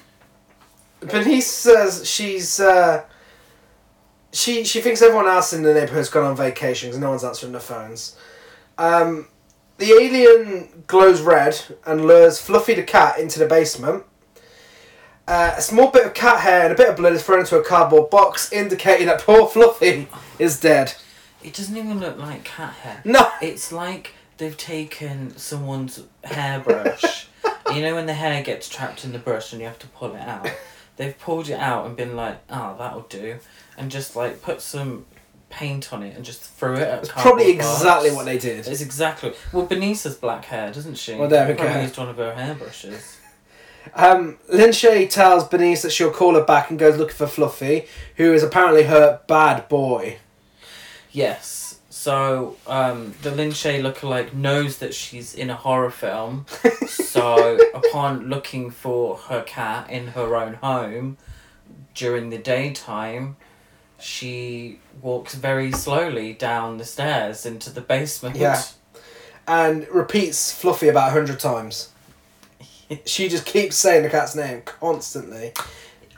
[1.01, 3.03] Bernice says she's uh,
[4.31, 7.51] she she thinks everyone else in the neighborhood's gone on vacation because no one's answering
[7.51, 8.17] their phones.
[8.77, 9.27] Um,
[9.83, 14.03] the alien glows red and lures Fluffy the cat into the basement.
[15.27, 17.57] Uh, a small bit of cat hair and a bit of blood is thrown into
[17.57, 20.07] a cardboard box, indicating that poor Fluffy
[20.39, 20.93] is dead.
[21.43, 23.01] It doesn't even look like cat hair.
[23.03, 27.27] No, It's like they've taken someone's hairbrush
[27.73, 30.15] you know when the hair gets trapped in the brush and you have to pull
[30.15, 30.49] it out.
[30.95, 33.39] They've pulled it out and been like, "Oh, that'll do,"
[33.77, 35.05] and just like put some
[35.53, 36.99] paint on it and just threw it at.
[36.99, 38.67] It's probably exactly what they did.
[38.67, 39.65] It's exactly well.
[39.65, 41.15] Bernice has black hair, doesn't she?
[41.15, 41.81] Well, there we Probably go.
[41.81, 43.17] used one of her hairbrushes.
[43.93, 44.37] Um,
[45.09, 47.85] tells Bernice that she'll call her back and goes looking for Fluffy,
[48.15, 50.17] who is apparently her bad boy.
[51.11, 51.79] Yes.
[51.89, 56.45] So um, the Lin Shaye lookalike knows that she's in a horror film.
[56.87, 61.17] so upon looking for her cat in her own home
[61.93, 63.37] during the daytime,
[64.03, 68.35] she walks very slowly down the stairs into the basement.
[68.35, 68.61] Yeah.
[69.47, 71.89] And repeats Fluffy about a hundred times.
[73.05, 75.53] She just keeps saying the cat's name constantly.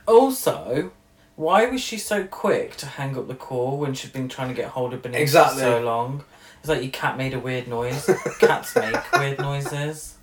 [0.08, 0.92] Also,
[1.38, 4.54] why was she so quick to hang up the call when she'd been trying to
[4.54, 5.62] get hold of Bernice Exactly.
[5.62, 6.24] for so long?
[6.60, 8.10] It's like your cat made a weird noise.
[8.40, 10.16] Cats make weird noises.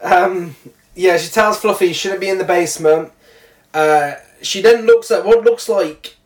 [0.00, 0.56] Um,
[0.94, 3.12] yeah, she tells Fluffy she shouldn't be in the basement.
[3.74, 6.16] Uh, she then looks at what looks like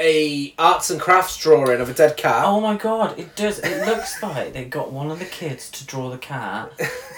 [0.00, 2.44] a arts and crafts drawing of a dead cat.
[2.44, 3.58] Oh my god, it does.
[3.60, 6.72] It looks like they got one of the kids to draw the cat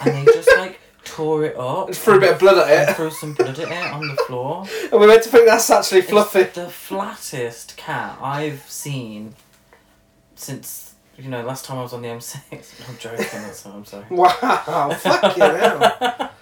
[0.04, 1.88] and they just like tore it up.
[1.88, 2.96] And threw a bit of blood at it.
[2.96, 4.66] threw some blood at it on the floor.
[4.90, 6.40] And we're meant to think that's actually Fluffy.
[6.40, 9.34] It's the flattest cat I've seen
[10.34, 12.88] since, you know, last time I was on the M6.
[12.88, 14.06] I'm joking, that's what I'm sorry.
[14.10, 16.30] Wow, fucking hell.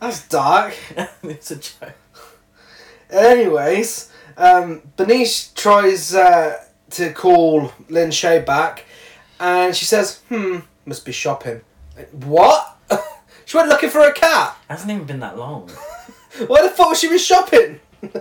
[0.00, 0.76] That's dark.
[1.24, 1.96] it's a joke.
[3.10, 8.86] Anyways, um, Bernice tries uh, to call Lin Shaye back,
[9.38, 11.60] and she says, "Hmm, must be shopping."
[12.12, 12.76] What?
[13.44, 14.56] she went looking for a cat.
[14.68, 15.68] hasn't even been that long.
[16.46, 17.80] Why the fuck was she be shopping?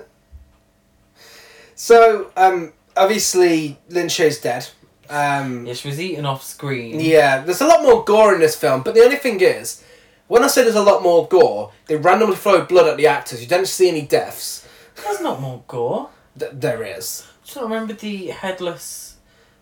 [1.76, 4.68] so, um, obviously, Lin Shaye's dead.
[5.10, 7.00] Um, Yeah, she was eaten off screen.
[7.00, 9.84] yeah, there's a lot more gore in this film, but the only thing is,
[10.28, 13.42] when I say there's a lot more gore, they randomly throw blood at the actors.
[13.42, 14.67] You don't see any deaths.
[15.04, 16.10] There's not more gore.
[16.38, 17.28] Th- there is.
[17.46, 19.18] Do you not remember the headless,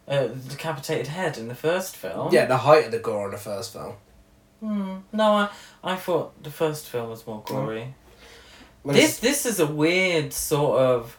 [0.08, 2.34] uh, decapitated head in the first film?
[2.34, 3.95] Yeah, the height of the gore in the first film.
[4.60, 4.98] Hmm.
[5.12, 5.50] No, I,
[5.84, 7.93] I thought the first film was more gory.
[8.84, 11.17] Well, This this is a weird sort of.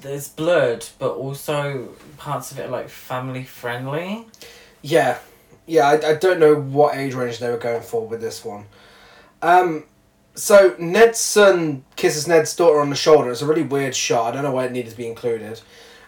[0.00, 4.26] There's blood, but also parts of it are like family friendly.
[4.82, 5.18] Yeah,
[5.66, 5.88] yeah.
[5.88, 8.66] I, I don't know what age range they were going for with this one.
[9.42, 9.84] Um,
[10.38, 13.30] so Ned's son kisses Ned's daughter on the shoulder.
[13.30, 14.28] It's a really weird shot.
[14.28, 15.60] I don't know why it needed to be included.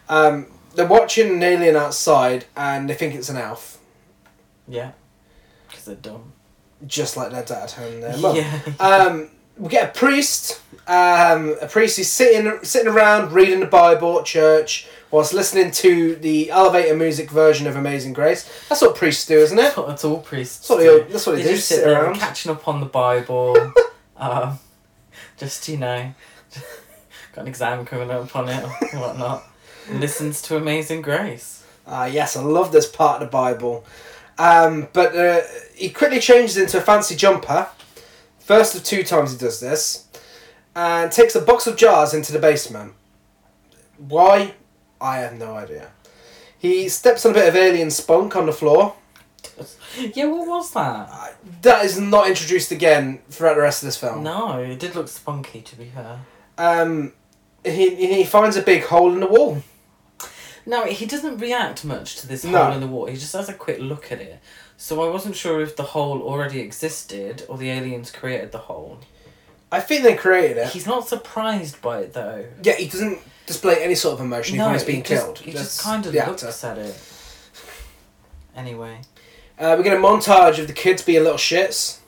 [0.09, 3.79] Um, they're watching an alien outside, and they think it's an elf,
[4.69, 4.93] Yeah.
[5.69, 6.33] Because they're dumb.
[6.87, 8.37] just like their dad and their mum.
[8.37, 8.61] Yeah.
[8.79, 10.61] Um, we get a priest.
[10.87, 16.16] Um, a priest is sitting sitting around reading the Bible at church whilst listening to
[16.16, 18.51] the elevator music version of Amazing Grace.
[18.69, 19.62] That's what priests do, isn't it?
[19.62, 20.59] That's what, that's all priests.
[20.66, 21.05] That's what do.
[21.05, 21.49] they, that's what they, do.
[21.51, 22.14] just Sit, there around.
[22.16, 23.55] catching up on the Bible.
[24.20, 24.59] um,
[25.37, 26.14] just you know,
[27.35, 29.44] got an exam coming up on it or whatnot.
[29.90, 31.64] Listens to Amazing Grace.
[31.87, 33.85] Ah, yes, I love this part of the Bible.
[34.38, 35.40] Um, but uh,
[35.74, 37.68] he quickly changes into a fancy jumper.
[38.38, 40.06] First of two times he does this.
[40.76, 42.92] And takes a box of jars into the basement.
[43.98, 44.54] Why?
[45.00, 45.90] I have no idea.
[46.59, 48.94] He steps on a bit of alien spunk on the floor.
[50.14, 51.09] Yeah, what was that?
[51.11, 51.29] Uh,
[51.62, 54.22] That is not introduced again throughout the rest of this film.
[54.22, 56.20] No, it did look spunky to be fair.
[56.59, 57.12] Um,
[57.64, 59.62] he, he finds a big hole in the wall.
[60.66, 62.64] No, he doesn't react much to this No.
[62.64, 63.07] hole in the wall.
[63.07, 64.40] He just has a quick look at it.
[64.76, 69.00] So I wasn't sure if the hole already existed or the aliens created the hole.
[69.72, 70.68] I think they created it.
[70.68, 72.44] He's not surprised by it though.
[72.62, 75.38] Yeah, he doesn't display any sort of emotion even when he's being just, killed.
[75.38, 76.66] He That's just kind of looks actor.
[76.68, 76.98] at it.
[78.57, 79.00] Anyway,
[79.61, 81.99] Uh, we get a montage of the kids being little shits.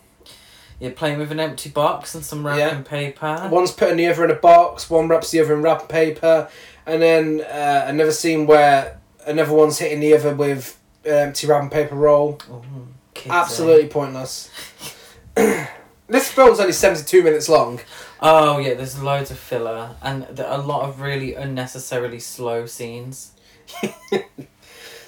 [0.81, 2.81] you're playing with an empty box and some wrapping Yeah.
[2.83, 3.49] paper.
[3.53, 6.49] One's putting the other in a box, one wraps the other in wrapping paper,
[6.87, 11.71] and then uh, another scene where another one's hitting the other with an empty wrapping
[11.71, 12.41] paper roll.
[12.51, 13.21] Ooh, eh?
[13.31, 14.51] Absolutely pointless.
[15.37, 17.79] this film's only 72 minutes long.
[18.21, 23.33] Oh yeah, there's loads of filler and there a lot of really unnecessarily slow scenes.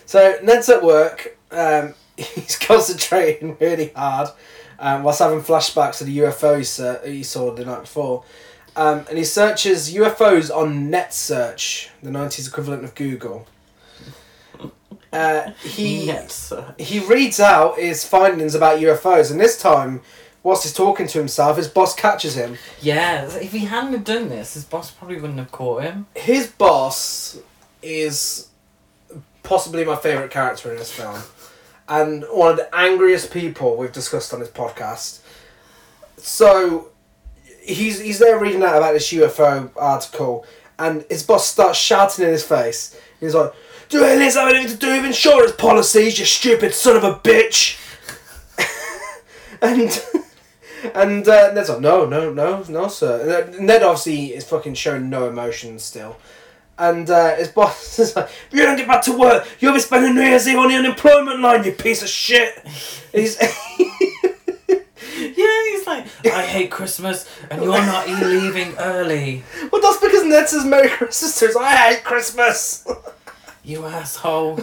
[0.07, 1.37] So Ned's at work.
[1.50, 1.94] Um,
[2.35, 4.29] he's concentrating really hard
[4.79, 8.24] um, whilst having flashbacks to the UFO he, he saw the night before.
[8.77, 13.46] Um, and he searches UFOs on NetSearch, the 90s equivalent of Google.
[15.12, 16.53] Uh, he Yes.
[16.79, 20.00] he reads out his findings about UFOs, and this time,
[20.42, 22.59] whilst he's talking to himself, his boss catches him.
[22.81, 26.07] Yeah, if he hadn't have done this, his boss probably wouldn't have caught him.
[26.16, 27.38] His boss
[27.81, 28.48] is
[29.44, 31.20] possibly my favourite character in this film,
[31.88, 35.20] and one of the angriest people we've discussed on this podcast.
[36.16, 36.88] so
[37.62, 40.44] he's he's there reading out about this UFO article,
[40.79, 42.99] and his boss starts shouting in his face.
[43.20, 43.53] He's like,
[43.88, 46.18] "Do aliens have anything to do with insurance policies?
[46.18, 47.79] You stupid son of a bitch!"
[49.62, 50.03] and
[50.94, 55.11] and uh, Ned's like, "No, no, no, no, sir." And Ned obviously is fucking showing
[55.11, 56.16] no emotion still.
[56.78, 59.46] And uh, his boss is like, "You don't get back to work.
[59.60, 62.66] You'll be spending New Year's Eve on the unemployment line, you piece of shit."
[63.12, 63.38] he's
[65.16, 69.42] Yeah, he's like, I hate Christmas, and you're not leaving early.
[69.70, 71.56] well, that's because Ned says Merry Christmas to us.
[71.56, 72.87] I hate Christmas.
[73.62, 74.58] You asshole.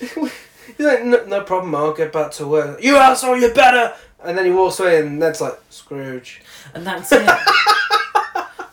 [0.00, 1.74] he's like, no, "No problem.
[1.74, 3.94] I'll get back to work." You asshole, you better.
[4.24, 6.42] And then he walks away, and Ned's like, "Scrooge."
[6.74, 7.28] And that's it.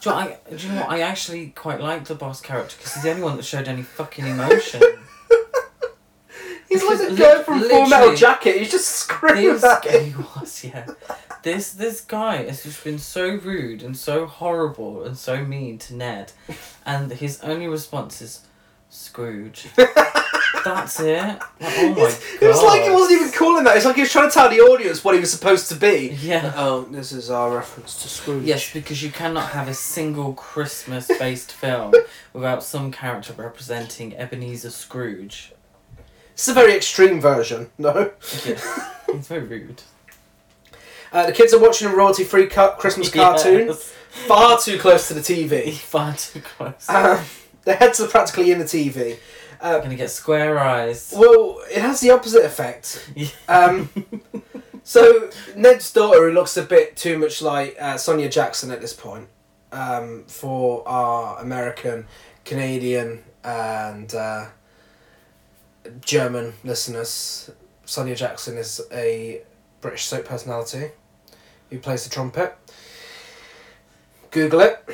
[0.02, 0.90] Do, you know, I, do you know what?
[0.90, 3.82] I actually quite like the boss character because he's the only one that showed any
[3.84, 4.82] fucking emotion.
[6.70, 8.58] He's like a guy from Full Metal Jacket.
[8.58, 10.26] He's just screaming This at guy him.
[10.36, 10.86] was, yeah.
[11.42, 15.96] This this guy has just been so rude and so horrible and so mean to
[15.96, 16.34] Ned,
[16.86, 18.42] and his only response is
[18.90, 19.68] Scrooge.
[20.64, 21.22] That's it.
[21.22, 22.18] Like, oh my god.
[22.42, 23.78] It was like he wasn't even calling that.
[23.78, 26.18] It's like he was trying to tell the audience what he was supposed to be.
[26.22, 26.54] Yeah.
[26.56, 28.44] Oh, this is our reference to Scrooge.
[28.44, 31.94] Yes, because you cannot have a single Christmas based film
[32.34, 35.54] without some character representing Ebenezer Scrooge.
[36.34, 38.12] It's a very extreme version, no?
[38.46, 38.80] Yes.
[39.08, 39.82] It's very rude.
[41.12, 43.68] Uh, the kids are watching a royalty free cut Christmas cartoon.
[43.68, 43.94] Yes.
[44.10, 45.74] Far too close to the TV.
[45.74, 46.90] Far too close.
[46.90, 47.24] Um,
[47.64, 49.18] their heads are practically in the TV.
[49.62, 51.14] I'm gonna get square eyes.
[51.16, 53.10] Well, it has the opposite effect.
[53.50, 53.90] Um,
[54.84, 58.94] so Ned's daughter, who looks a bit too much like uh, Sonia Jackson at this
[58.94, 59.28] point,
[59.72, 62.06] um, for our American,
[62.46, 64.46] Canadian, and uh,
[66.02, 67.52] German listeners,
[67.86, 69.42] Sonia Jackson is a
[69.82, 70.92] British soap personality
[71.70, 72.56] who plays the trumpet.
[74.32, 74.86] Google it.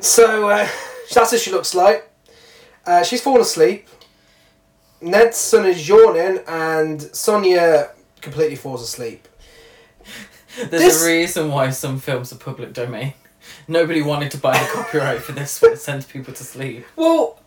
[0.00, 0.68] So uh,
[1.14, 2.10] that's what she looks like.
[2.84, 3.88] Uh, she's fallen asleep.
[5.06, 7.90] Ned's son is yawning, and Sonia
[8.20, 9.28] completely falls asleep.
[10.56, 13.14] There's This- a reason why some films are public domain.
[13.68, 15.72] Nobody wanted to buy the copyright for this one.
[15.72, 16.84] It sends people to sleep.
[16.96, 17.40] Well,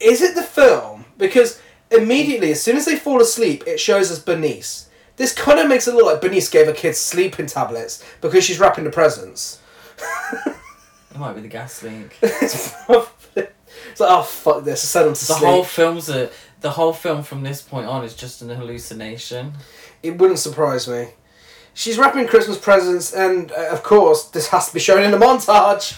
[0.00, 1.04] is it the film?
[1.16, 4.88] Because immediately, as soon as they fall asleep, it shows us Bernice.
[5.16, 8.58] This kind of makes it look like Bernice gave her kids sleeping tablets because she's
[8.58, 9.60] wrapping the presents.
[10.46, 12.16] It might be the gas leak.
[12.22, 13.46] it's probably.
[13.90, 15.40] It's like, oh, fuck this, I sent them to The sleep.
[15.40, 16.30] The whole film's a
[16.64, 19.52] the whole film from this point on is just an hallucination.
[20.02, 21.08] It wouldn't surprise me.
[21.74, 25.18] She's wrapping Christmas presents, and uh, of course, this has to be shown in the
[25.18, 25.94] montage.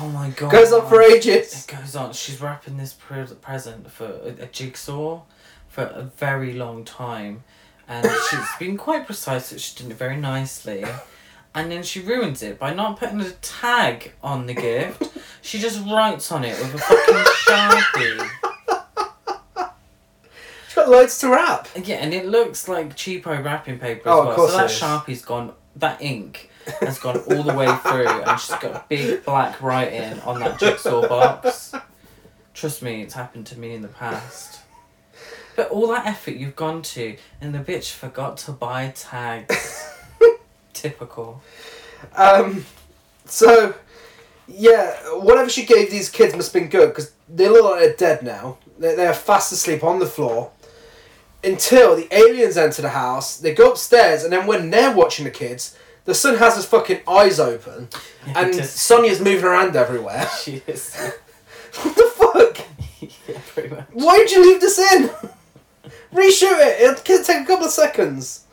[0.00, 0.50] Oh my god!
[0.50, 1.64] Goes on for ages.
[1.64, 2.12] It goes on.
[2.12, 5.22] She's wrapping this pre- present for a, a jigsaw
[5.68, 7.44] for a very long time,
[7.86, 9.50] and she's been quite precise.
[9.50, 10.84] That she's done it very nicely,
[11.54, 15.16] and then she ruins it by not putting a tag on the gift.
[15.40, 17.14] She just writes on it with a fucking
[17.46, 18.53] sharpie.
[20.74, 21.68] She's got loads to wrap.
[21.84, 24.36] Yeah, and it looks like cheapo wrapping paper as Oh, of well.
[24.36, 25.52] course so that sharpie's gone.
[25.76, 30.20] That ink has gone all the way through, and she's got a big black writing
[30.22, 31.74] on that jigsaw box.
[32.54, 34.62] Trust me, it's happened to me in the past.
[35.54, 39.88] But all that effort you've gone to, and the bitch forgot to buy tags.
[40.72, 41.40] Typical.
[42.16, 42.66] Um,
[43.26, 43.74] so,
[44.48, 47.94] yeah, whatever she gave these kids must have been good because they look like they're
[47.96, 48.58] dead now.
[48.76, 50.50] They're, they're fast asleep on the floor
[51.44, 53.36] until the aliens enter the house.
[53.38, 57.00] They go upstairs, and then when they're watching the kids, the son has his fucking
[57.08, 57.88] eyes open,
[58.34, 60.28] and Just- Sonia's moving around everywhere.
[60.42, 60.94] she is.
[61.82, 62.66] what the fuck?
[63.28, 63.86] yeah, pretty much.
[63.92, 65.08] Why did you leave this in?
[66.12, 66.80] Reshoot it.
[66.80, 68.44] It'll k- take a couple of seconds.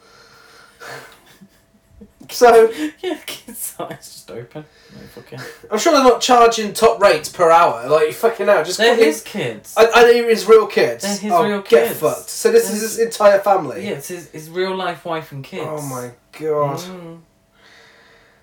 [2.42, 2.72] So
[3.04, 4.66] Yeah, kid's eyes just open.
[4.96, 5.40] No fucking.
[5.70, 7.88] I'm sure they're not charging top rates per hour.
[7.90, 9.76] Like fucking hell, just They're fucking- his kids.
[9.78, 11.04] I, I know his real kids.
[11.04, 12.00] They're his oh, real Get kids.
[12.00, 12.30] fucked.
[12.30, 13.86] So this is They're- his entire family.
[13.86, 15.66] Yeah, it's his, his real life wife and kids.
[15.68, 16.80] Oh my god.
[16.80, 17.20] Mm.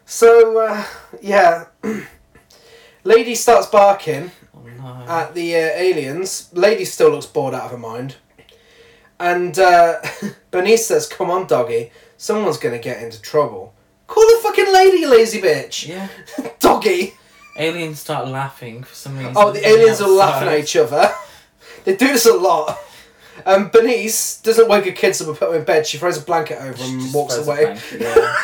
[0.04, 0.84] So uh,
[1.20, 1.66] yeah,
[3.04, 5.04] lady starts barking Oh no.
[5.08, 6.50] at the uh, aliens.
[6.52, 8.16] Lady still looks bored out of her mind,
[9.20, 10.00] and uh,
[10.50, 11.90] Bernice says, "Come on, doggy.
[12.16, 13.74] Someone's gonna get into trouble.
[14.08, 15.86] Call the fucking lady, you lazy bitch.
[15.86, 16.08] yeah.
[16.58, 17.14] doggy."
[17.56, 19.34] Aliens start laughing for some reason.
[19.36, 21.12] Oh, the aliens are laughing at each other.
[21.84, 22.78] they do this a lot.
[23.44, 25.86] Um, Bernice doesn't wake her kids up and put them in bed.
[25.86, 27.64] She throws a blanket over them and walks away.
[27.64, 28.36] blanket, yeah.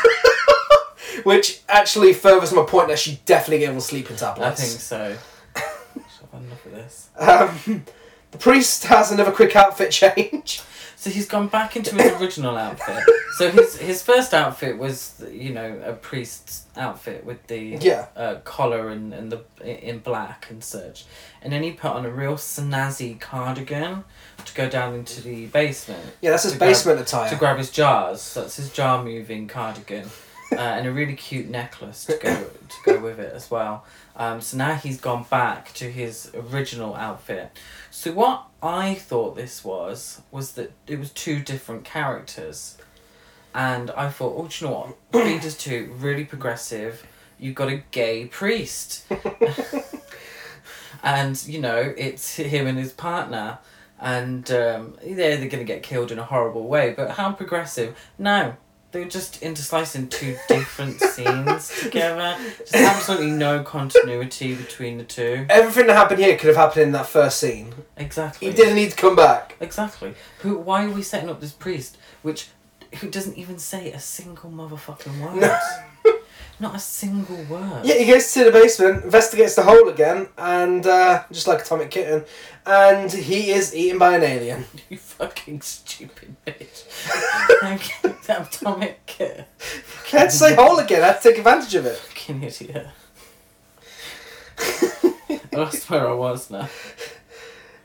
[1.22, 4.60] Which actually furthers my point that she definitely gave them sleeping tablets.
[4.60, 5.16] I think so.
[5.56, 7.08] I've had enough of this.
[7.16, 7.84] Um,
[8.32, 10.60] the priest has another quick outfit change.
[11.04, 13.04] So he's gone back into his original outfit.
[13.36, 18.06] So his his first outfit was, you know, a priest's outfit with the Yeah.
[18.16, 21.04] uh, collar and, and the in black and such,
[21.42, 24.04] and then he put on a real snazzy cardigan
[24.46, 27.28] to go down into the basement Yeah, that's his To grab- basement attire.
[27.28, 28.32] to grab his jars.
[28.32, 30.08] That's his jar moving cardigan,
[30.54, 33.84] uh, and a really cute necklace to go to go with it as well.
[34.16, 37.56] Um, so now he's gone back to his original outfit.
[37.90, 42.76] So what I thought this was was that it was two different characters,
[43.54, 45.24] and I thought, oh, do you know what?
[45.24, 47.06] Feeders two really progressive.
[47.38, 49.04] You've got a gay priest,
[51.02, 53.58] and you know it's him and his partner
[54.00, 56.92] and um, they're, they're going to get killed in a horrible way.
[56.94, 57.96] But how progressive?
[58.18, 58.54] No,
[58.94, 62.36] they're just intersplicing two different scenes together.
[62.58, 65.46] Just absolutely no continuity between the two.
[65.50, 67.74] Everything that happened here could have happened in that first scene.
[67.96, 68.48] Exactly.
[68.48, 69.56] He didn't need to come back.
[69.58, 70.14] Exactly.
[70.38, 70.58] Who?
[70.58, 72.50] Why are we setting up this priest, which,
[73.00, 75.40] who doesn't even say a single motherfucking word?
[75.40, 75.58] No.
[76.60, 77.84] Not a single word.
[77.84, 81.90] Yeah, he goes to the basement, investigates the hole again, and uh, just like Atomic
[81.90, 82.24] Kitten,
[82.64, 84.64] and he is eaten by an alien.
[84.88, 86.84] You fucking stupid bitch.
[88.28, 89.44] Atomic Kitten.
[90.04, 91.02] Can't say hole again.
[91.02, 91.96] I had to take advantage of it.
[91.96, 92.86] Fucking idiot.
[94.58, 96.68] I lost where I was now.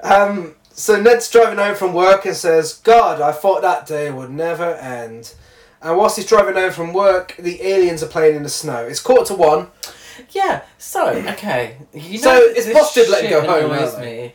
[0.01, 4.30] Um, so Ned's driving home from work and says, "God, I thought that day would
[4.30, 5.34] never end."
[5.82, 8.86] And whilst he's driving home from work, the aliens are playing in the snow.
[8.86, 9.68] It's quarter to one.
[10.32, 11.78] Yeah, so, okay.
[11.94, 14.34] You So, know it's this busted letting shit go home, annoys aren't me.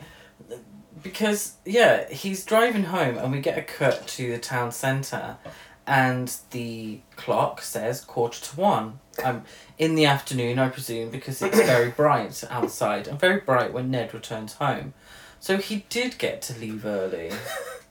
[1.03, 5.37] Because, yeah, he's driving home and we get a cut to the town centre
[5.85, 8.99] and the clock says quarter to one.
[9.23, 9.43] Um,
[9.77, 14.13] in the afternoon, I presume, because it's very bright outside and very bright when Ned
[14.15, 14.95] returns home.
[15.39, 17.31] So he did get to leave early.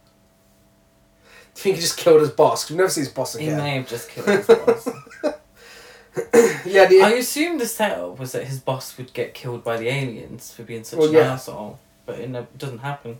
[1.55, 2.69] Do you think he just killed his boss?
[2.69, 3.51] We've never see his boss again.
[3.51, 4.89] He may have just killed his boss.
[6.65, 9.89] Yeah, the, I assume the setup was that his boss would get killed by the
[9.89, 11.33] aliens for being such Well, an yeah.
[11.33, 13.19] asshole, but it doesn't happen.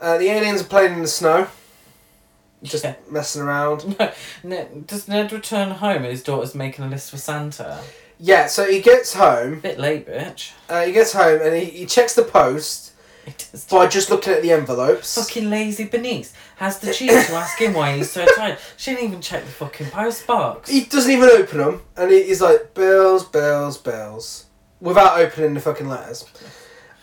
[0.00, 1.46] uh, the aliens are playing in the snow,
[2.62, 2.94] just Yeah.
[3.10, 3.96] messing around.
[3.98, 4.12] No,
[4.44, 7.80] Ned, does Ned return home and his daughter's making a list for Santa?
[8.18, 9.60] Yeah, so he gets home.
[9.60, 10.52] Bit late, bitch.
[10.68, 12.91] Uh, he gets home and he, he checks the post
[13.26, 13.64] It does.
[13.66, 15.14] by just looking at the envelopes.
[15.14, 18.58] Fucking lazy Bernice has the cheek to ask him why he's so tired.
[18.76, 20.68] She didn't even check the fucking post box.
[20.70, 24.46] He doesn't even open them, and he, he's like bills, bills, bills,
[24.80, 26.24] without opening the fucking letters.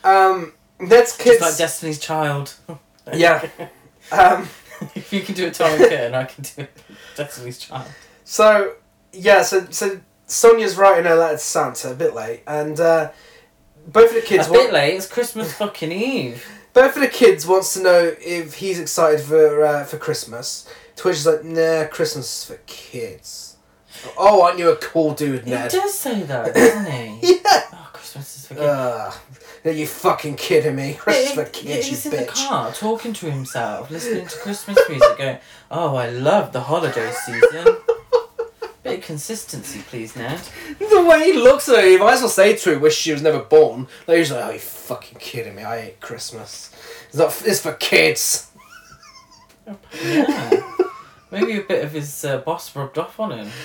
[0.04, 0.54] Um,
[0.88, 1.42] Just kids.
[1.42, 2.54] like Destiny's Child.
[3.14, 3.48] yeah.
[4.12, 4.48] Um,
[4.96, 6.68] if you can do Atomic Kitten, I can do
[7.16, 7.88] Destiny's Child.
[8.24, 8.74] so
[9.12, 13.12] yeah, so so Sonia's writing her letter to Santa a bit late, and uh,
[13.88, 14.96] both of the kids a want, bit late.
[14.96, 16.46] It's Christmas fucking Eve.
[16.74, 20.68] both of the kids wants to know if he's excited for uh, for Christmas.
[20.98, 23.58] To which he's like, nah, Christmas is for kids.
[24.18, 25.72] Oh, aren't you a cool dude, Ned?
[25.72, 27.40] He does say that, doesn't he?
[27.46, 27.62] Yeah.
[27.74, 29.20] Oh, Christmas is for kids.
[29.66, 30.94] Are you fucking kidding me?
[31.00, 34.78] Christmas for Yeah, kids, he's you in the car talking to himself, listening to Christmas
[34.90, 35.38] music, going,
[35.72, 37.78] "Oh, I love the holiday season."
[38.84, 40.40] Bit of consistency, please, Ned.
[40.80, 43.12] The way he looks at her, he might as well say to her, wish she
[43.12, 43.88] was never born.
[44.08, 45.64] Like, he's like, oh, you fucking kidding me?
[45.64, 46.74] I hate Christmas.
[47.08, 47.42] It's not.
[47.46, 48.50] It's for kids.
[50.04, 50.64] Yeah.
[51.32, 53.50] Maybe a bit of his uh, boss rubbed off on him.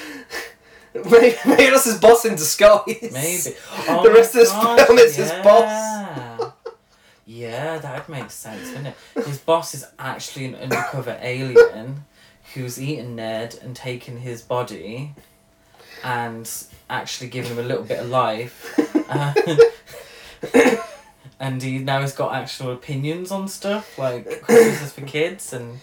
[0.94, 2.84] Maybe, maybe that's his boss in disguise.
[2.86, 3.56] Maybe.
[3.86, 5.64] the rest of this film is his boss.
[5.64, 6.50] yeah.
[7.26, 9.24] Yeah, that would make sense, wouldn't it?
[9.26, 12.04] His boss is actually an undercover alien
[12.54, 15.14] who's eaten Ned and taken his body
[16.02, 16.50] and
[16.88, 18.78] actually given him a little bit of life.
[19.08, 19.34] Uh,
[21.40, 25.80] and he now has got actual opinions on stuff like Christmas is for kids and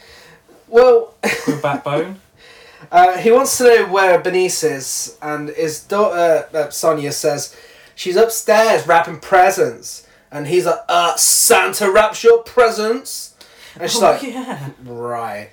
[0.68, 1.14] Well,
[1.62, 2.20] Backbone.
[2.92, 7.56] uh, he wants to know where Bernice is, and his daughter uh, Sonia says
[7.96, 13.36] she's upstairs wrapping presents, and he's like, "Uh, Santa wraps your presents,"
[13.78, 14.70] and she's oh, like, yeah.
[14.84, 15.50] Right.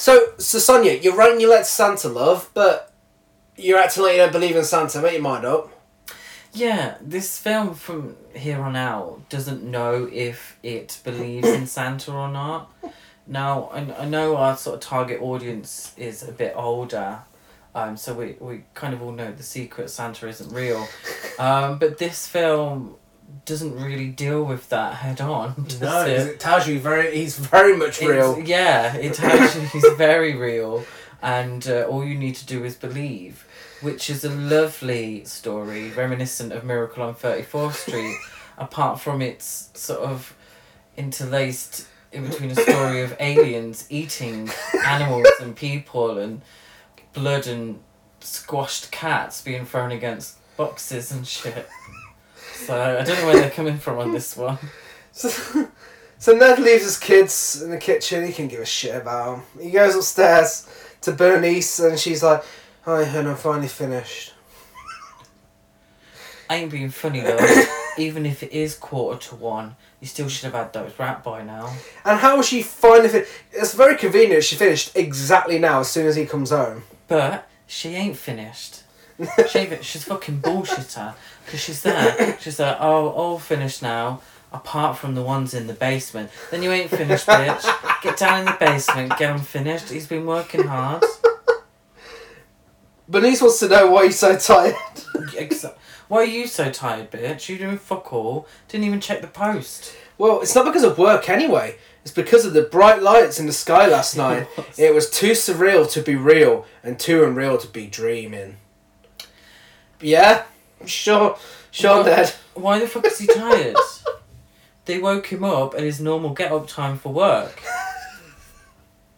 [0.00, 2.90] So, so Sonia, you're writing your to Santa, love, but
[3.54, 5.02] you're acting like you don't believe in Santa.
[5.02, 5.70] Make your mind up.
[6.54, 12.30] Yeah, this film from here on out doesn't know if it believes in Santa or
[12.30, 12.72] not.
[13.26, 17.18] Now, I, I know our sort of target audience is a bit older,
[17.74, 20.88] um, so we, we kind of all know the secret Santa isn't real.
[21.38, 22.96] Um, but this film
[23.44, 25.54] doesn't really deal with that head on.
[25.68, 26.20] does No, it?
[26.28, 27.16] it tells you very.
[27.16, 28.32] He's very much real.
[28.32, 30.84] It's- yeah, it actually is very real,
[31.22, 33.44] and uh, all you need to do is believe,
[33.80, 38.16] which is a lovely story, reminiscent of Miracle on Thirty Fourth Street.
[38.58, 40.36] apart from its sort of
[40.94, 44.50] interlaced in between a story of aliens eating
[44.84, 46.42] animals and people and
[47.14, 47.78] blood and
[48.20, 51.66] squashed cats being thrown against boxes and shit.
[52.66, 54.58] So I don't know where they're coming from on this one.
[55.12, 55.28] So,
[56.18, 58.26] so Ned leaves his kids in the kitchen.
[58.26, 59.62] He can give a shit about them.
[59.62, 60.68] He goes upstairs
[61.02, 62.44] to Bernice, and she's like,
[62.82, 64.34] "Hi, hun, I'm finally finished."
[66.48, 67.38] I ain't being funny though.
[67.98, 71.42] Even if it is quarter to one, you still should have had those wrapped by
[71.42, 71.72] now.
[72.04, 74.44] And how was she finally fin- It's very convenient.
[74.44, 76.82] She finished exactly now, as soon as he comes home.
[77.08, 78.82] But she ain't finished.
[79.50, 81.14] She she's fucking bullshitter.
[81.44, 82.38] Because she's there.
[82.40, 84.20] She's like, oh, all finished now.
[84.52, 86.30] Apart from the ones in the basement.
[86.50, 88.02] Then you ain't finished, bitch.
[88.02, 89.90] Get down in the basement, get them finished.
[89.90, 91.04] He's been working hard.
[93.08, 94.74] Bernice wants to know why he's so tired.
[96.08, 97.48] Why are you so tired, bitch?
[97.48, 98.48] You doing fuck all.
[98.66, 99.94] Didn't even check the post.
[100.18, 101.76] well, it's not because of work anyway.
[102.02, 104.48] It's because of the bright lights in the sky last night.
[104.56, 104.78] was.
[104.78, 108.56] It was too surreal to be real, and too unreal to be dreaming.
[110.00, 110.44] Yeah,
[110.86, 111.36] sure,
[111.70, 112.32] sure, Ned.
[112.54, 113.76] Why the fuck is he tired?
[114.84, 117.62] they woke him up at his normal get up time for work.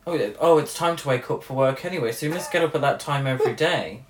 [0.07, 0.31] Oh, yeah.
[0.41, 2.81] oh, it's time to wake up for work anyway, so he must get up at
[2.81, 4.03] that time every day.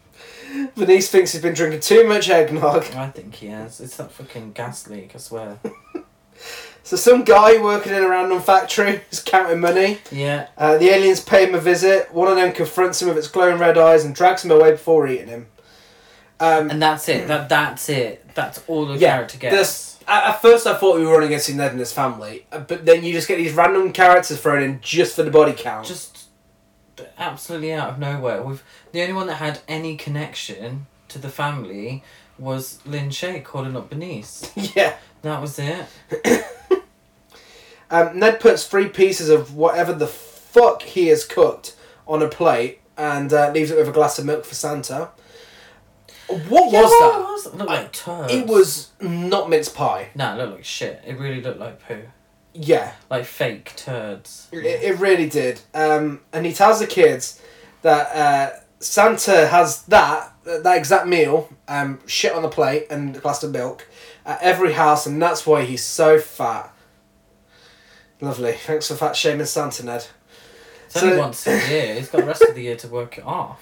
[0.74, 2.84] Bernice thinks he's been drinking too much eggnog.
[2.94, 3.80] I think he has.
[3.80, 5.58] It's that fucking gas leak, I swear.
[6.84, 9.98] So some guy working in a random factory is counting money.
[10.10, 12.12] Yeah, Uh, the aliens pay him a visit.
[12.12, 15.06] One of them confronts him with its glowing red eyes and drags him away before
[15.06, 15.46] eating him.
[16.42, 17.28] Um, and that's it.
[17.28, 18.34] That That's it.
[18.34, 19.54] That's all the Yeah, character gets.
[19.56, 22.58] this- at, at first, I thought we were only getting Ned and his family, uh,
[22.58, 25.86] but then you just get these random characters thrown in just for the body count.
[25.86, 26.24] Just
[27.18, 28.42] absolutely out of nowhere.
[28.42, 32.02] We've, the only one that had any connection to the family
[32.38, 34.50] was Lin Shaye calling up Bernice.
[34.76, 34.96] yeah.
[35.22, 35.86] That was it.
[37.90, 41.76] Um, Ned puts three pieces of whatever the fuck he has cooked
[42.08, 45.10] on a plate and uh, leaves it with a glass of milk for Santa.
[46.28, 47.20] What Yeah, was what that?
[47.20, 47.54] was it?
[47.56, 48.32] Looked like turds.
[48.32, 50.08] It was not mince pie.
[50.14, 51.02] Nah, it looked like shit.
[51.06, 52.02] It really looked like poo.
[52.54, 54.48] Yeah, Like fake turds.
[54.52, 55.60] it, it really did.
[55.74, 57.40] Um, and he tells the kids
[57.80, 63.20] that uh, Santa has that that exact meal, um, shit on the plate and a
[63.20, 63.86] glass of milk
[64.26, 66.74] at every house, and that's why he's so fat.
[68.20, 68.52] Lovely.
[68.52, 70.06] Thanks for fat shaming Santa, Ned.
[70.86, 71.94] It's only once a year.
[71.94, 73.60] He's got the rest of the year to work it off.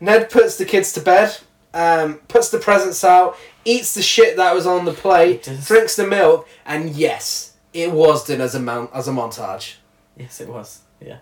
[0.00, 1.36] Ned puts the kids to bed,
[1.74, 6.06] um, puts the presents out, eats the shit that was on the plate, drinks the
[6.06, 9.74] milk, and yes, it was done as a mount as a montage.
[10.16, 10.80] Yes, it was.
[11.00, 11.18] Yeah.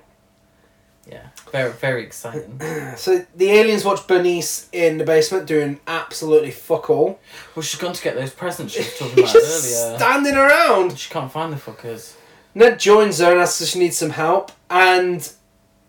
[1.08, 1.28] Yeah.
[1.52, 2.60] Very, very exciting.
[2.96, 7.20] So the aliens watch Bernice in the basement doing absolutely fuck all.
[7.54, 9.98] well, she's gone to get those presents she was talking about just earlier.
[9.98, 10.98] standing around.
[10.98, 12.14] She can't find the fuckers.
[12.54, 15.30] Ned joins her and asks if she needs some help, and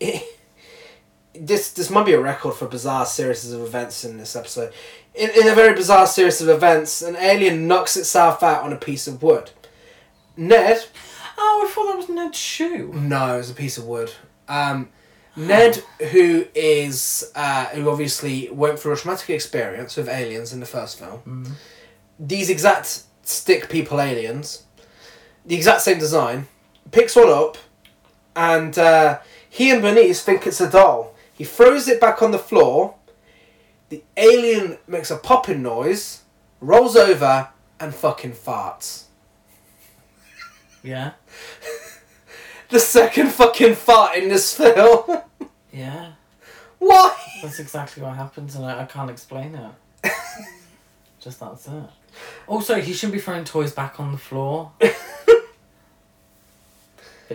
[1.40, 4.72] this this might be a record for bizarre series of events in this episode.
[5.14, 8.76] In, in a very bizarre series of events, an alien knocks itself out on a
[8.76, 9.50] piece of wood.
[10.36, 10.84] Ned,
[11.40, 12.92] Oh, I thought that was Ned's shoe.
[12.94, 14.12] no, it was a piece of wood.
[14.48, 14.88] Um,
[15.36, 15.76] Ned,
[16.10, 20.98] who is uh, who obviously went through a traumatic experience with aliens in the first
[20.98, 21.52] film, Mm.
[22.18, 24.64] these exact stick people aliens,
[25.46, 26.48] the exact same design,
[26.90, 27.56] picks one up,
[28.34, 29.18] and uh,
[29.48, 31.14] he and Bernice think it's a doll.
[31.38, 32.96] He throws it back on the floor.
[33.90, 36.22] The alien makes a popping noise,
[36.60, 39.04] rolls over, and fucking farts.
[40.82, 41.12] Yeah.
[42.70, 45.22] The second fucking fart in this film.
[45.72, 46.12] Yeah.
[46.78, 47.16] Why?
[47.42, 49.70] That's exactly what happens, and I, I can't explain it.
[51.20, 51.84] Just that's it.
[52.46, 54.72] Also, he shouldn't be throwing toys back on the floor.
[54.78, 54.94] but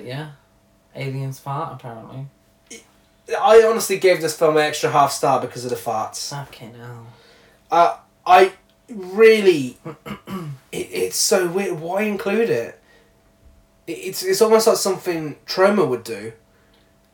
[0.04, 0.32] yeah,
[0.96, 2.28] aliens fart apparently.
[3.30, 6.30] I honestly gave this film an extra half star because of the farts.
[6.30, 7.08] Fucking hell.
[7.72, 8.54] Uh, I
[8.90, 9.78] really,
[10.72, 11.80] it, it's so weird.
[11.80, 12.80] Why include it?
[13.88, 16.34] It- It's it's almost like something Troma would do,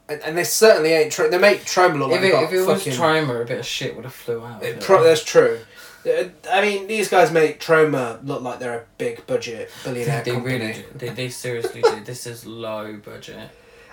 [0.07, 1.11] and, and they certainly ain't.
[1.11, 2.93] Tro- they make Troma look like if they it, if it was fucking.
[2.99, 4.63] Troma, a bit of shit would have flew out.
[4.63, 4.81] It it.
[4.81, 5.59] pro- that's true.
[6.05, 10.31] Uh, I mean, these guys make Troma look like they're a big budget billionaire they
[10.31, 10.57] company.
[10.59, 10.83] really do.
[10.95, 12.03] They, they seriously do.
[12.03, 13.49] This is low budget.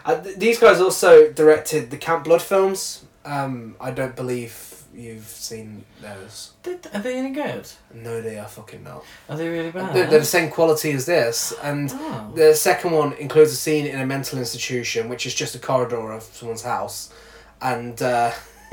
[0.07, 3.05] Uh, th- these guys also directed the Camp Blood films.
[3.25, 6.53] Um, I don't believe you've seen those.
[6.63, 7.69] Did, are they any good?
[7.93, 9.05] No, they are fucking not.
[9.29, 9.95] Are they really bad?
[9.95, 12.33] They're, they're the same quality as this, and Oh.
[12.35, 16.13] the second one includes a scene in a mental institution, which is just a corridor
[16.13, 17.13] of someone's house,
[17.61, 18.31] and uh,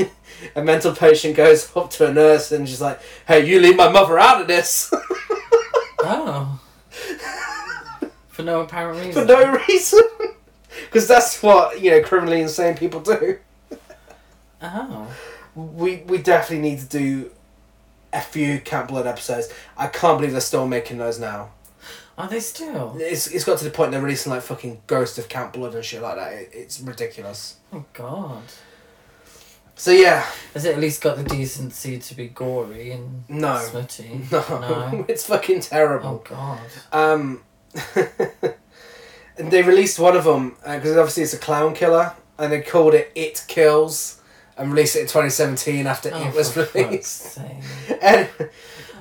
[0.55, 3.89] a mental patient goes up to a nurse and she's like, "Hey, you leave my
[3.91, 4.93] mother out of this."
[6.05, 6.59] Oh.
[8.27, 9.13] For no apparent reason.
[9.13, 10.01] for no reason.
[10.85, 13.39] Because that's what you know criminally insane people do.
[14.61, 15.07] Oh.
[15.55, 17.31] We we definitely need to do
[18.11, 19.49] a few Camp Blood episodes.
[19.77, 21.49] I can't believe they're still making those now.
[22.17, 22.95] Are they still?
[22.99, 25.83] It's, it's got to the point they're releasing like fucking Ghost of Camp Blood and
[25.83, 26.31] shit like that.
[26.33, 27.57] It, it's ridiculous.
[27.71, 28.43] Oh god.
[29.75, 33.57] So yeah, Has it at least got the decency to be gory and No.
[33.57, 34.21] smutty?
[34.31, 35.05] no, No.
[35.07, 36.23] it's fucking terrible.
[36.23, 36.59] Oh god.
[36.91, 37.43] Um,
[39.37, 42.93] and they released one of them because obviously it's a clown killer, and they called
[42.93, 44.21] it It Kills,
[44.57, 47.39] and released it in twenty seventeen after Oh, it was released.
[48.01, 48.29] And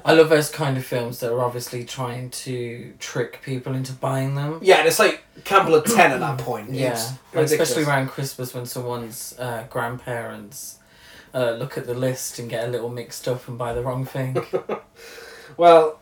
[0.05, 4.35] I love those kind of films that are obviously trying to trick people into buying
[4.35, 4.59] them.
[4.61, 6.71] yeah, and it's like Camp Blood ten at that point.
[6.73, 7.01] Yeah,
[7.35, 10.79] especially around Christmas when someone's uh, grandparents
[11.35, 14.05] uh, look at the list and get a little mixed up and buy the wrong
[14.05, 14.37] thing.
[15.57, 15.99] Well,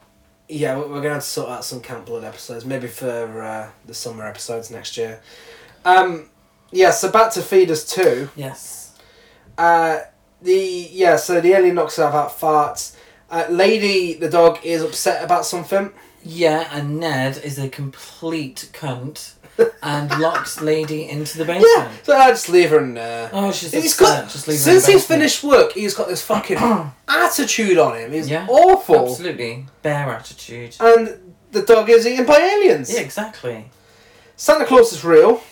[0.50, 3.68] yeah, we- we're gonna have to sort out some Camp Blood episodes, maybe for uh,
[3.86, 5.20] the summer episodes next year.
[5.84, 6.28] Um,
[6.70, 8.30] yeah, so back to Feeders two.
[8.36, 8.92] yes.
[9.58, 10.00] Uh,
[10.42, 12.96] the yeah, so the alien knocks out about farts.
[13.30, 15.92] Uh, Lady the dog is upset about something.
[16.22, 19.32] Yeah, and Ned is a complete cunt
[19.82, 21.72] and locks Lady into the basement.
[21.76, 23.30] Yeah, so I just leave her in there.
[23.32, 24.24] Oh, she's He's upset.
[24.24, 25.20] got Just leave her since in the he's basement.
[25.20, 26.56] finished work, he's got this fucking
[27.08, 28.12] attitude on him.
[28.12, 29.66] He's Yeah, awful, Absolutely.
[29.82, 30.76] Bear attitude.
[30.80, 32.92] and the dog is eaten by aliens.
[32.92, 33.70] Yeah, exactly.
[34.36, 35.42] Santa Claus is real,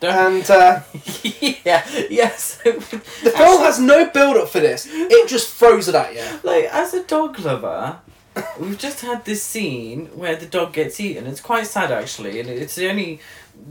[0.00, 0.80] and uh,
[1.64, 2.58] yeah, yes.
[2.64, 2.72] the
[3.36, 4.86] film has no build up for this.
[4.90, 6.24] It just throws it at you.
[6.42, 7.98] like as a dog lover
[8.58, 12.48] we've just had this scene where the dog gets eaten it's quite sad actually and
[12.48, 13.20] it's the only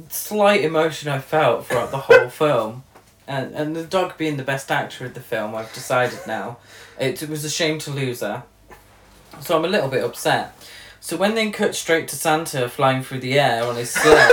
[0.10, 2.84] slight emotion i felt throughout the whole film
[3.28, 6.58] and and the dog being the best actor of the film i've decided now
[7.00, 8.44] it, it was a shame to lose her
[9.40, 10.56] so i'm a little bit upset
[11.00, 14.30] so when they cut straight to santa flying through the air on his sleigh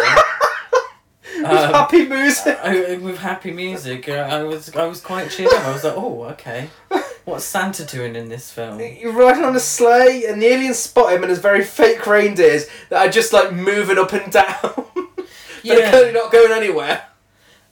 [1.39, 2.59] With um, happy music.
[2.63, 5.67] I, with happy music, uh, I was I was quite cheered up.
[5.67, 6.69] I was like, oh, okay.
[7.29, 8.81] What's Santa doing in this film?
[8.81, 12.65] You're riding on a sleigh, and the aliens spot him, and there's very fake reindeers
[12.89, 14.57] that are just like moving up and down.
[14.95, 15.27] but
[15.63, 17.05] they're clearly not going anywhere.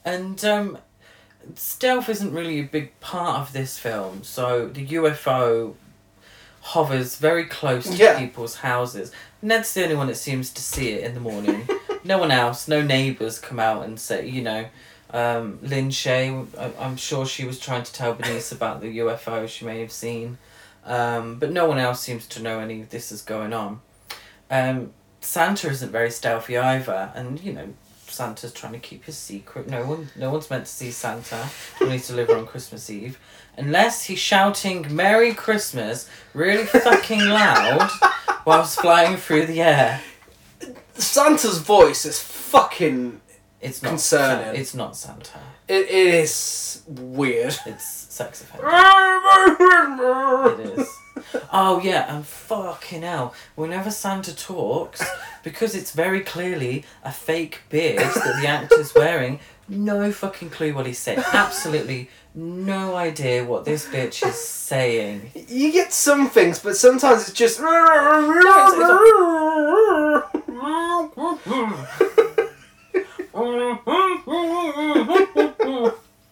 [0.05, 0.77] And um,
[1.55, 4.21] stealth isn't really a big part of this film.
[4.21, 5.73] So the UFO
[6.61, 8.19] hovers very close to Yeah.
[8.19, 9.11] people's houses.
[9.41, 11.67] Ned's the only one that seems to see it in the morning.
[12.03, 14.67] no one else, no neighbours come out and say, you know.
[15.11, 16.47] Um, Lin Shaye,
[16.79, 20.37] I'm sure she was trying to tell Bernice about the UFO she may have seen.
[20.85, 23.81] Um, but no one else seems to know any of this is going on.
[24.49, 27.73] Um, Santa isn't very stealthy either, and you know,
[28.07, 29.69] Santa's trying to keep his secret.
[29.69, 31.49] No one, no one's meant to see Santa
[31.79, 33.19] when he's delivered on Christmas Eve,
[33.57, 37.89] unless he's shouting "Merry Christmas" really fucking loud
[38.45, 40.01] whilst flying through the air.
[40.93, 43.21] Santa's voice is fucking.
[43.61, 44.55] It's not Concerning.
[44.55, 45.39] Sa- It's not Santa.
[45.67, 47.55] It, it is weird.
[47.65, 48.67] It's sex offender.
[48.69, 50.89] it It is.
[51.51, 53.33] Oh yeah, and fucking hell.
[53.55, 55.03] Whenever Santa talks,
[55.43, 60.85] because it's very clearly a fake beard that the actor's wearing, no fucking clue what
[60.85, 61.23] he's saying.
[61.33, 65.31] Absolutely no idea what this bitch is saying.
[65.47, 67.59] You get some things, but sometimes it's just.
[73.37, 73.85] what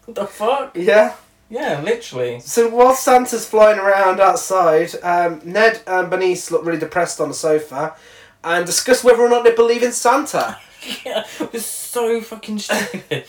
[0.08, 0.76] the fuck?
[0.76, 1.14] yeah.
[1.48, 2.40] Yeah, literally.
[2.40, 7.34] So while Santa's flying around outside, um, Ned and Bernice look really depressed on the
[7.34, 7.94] sofa
[8.42, 10.58] and discuss whether or not they believe in Santa.
[11.04, 13.24] Yeah, it was so fucking stupid.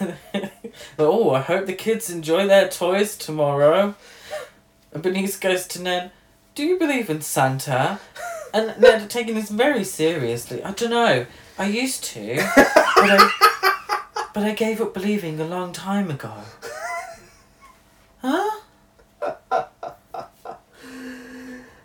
[0.98, 3.94] oh, I hope the kids enjoy their toys tomorrow.
[4.90, 6.12] And Bernice goes to Ned,
[6.54, 8.00] Do you believe in Santa?
[8.54, 10.64] And Ned taking this very seriously.
[10.64, 11.26] I don't know.
[11.58, 16.32] I used to, but I, but I gave up believing a long time ago.
[18.22, 18.50] Huh?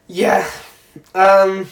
[0.07, 0.49] Yeah.
[1.15, 1.67] Um,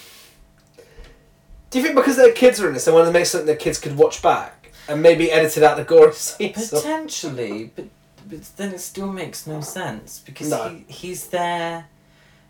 [1.70, 3.56] do you think because their kids are in this, they want to make something their
[3.56, 6.70] kids could watch back and maybe edited out the gore scenes?
[6.70, 7.86] Potentially, but
[8.30, 10.70] but then it still makes no sense because No.
[10.70, 11.88] he, he's there.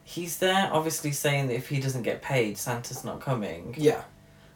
[0.03, 3.75] He's there, obviously saying that if he doesn't get paid, Santa's not coming.
[3.77, 4.01] Yeah.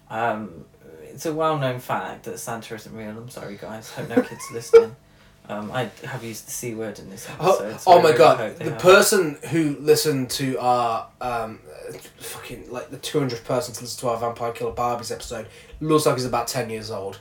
[0.10, 0.66] Um,
[1.14, 3.10] it's a well-known fact that Santa isn't real.
[3.10, 3.92] I'm sorry, guys.
[3.98, 4.96] I hope no kids are listening.
[5.50, 7.82] Um, I have used the c word in this Oh, episode.
[7.82, 8.56] so oh my really god!
[8.60, 8.80] The have.
[8.80, 11.60] person who listened to our um,
[11.90, 15.48] uh, fucking like the two hundredth person to listen to our Vampire Killer Barbies episode
[15.82, 17.20] looks like he's about ten years old.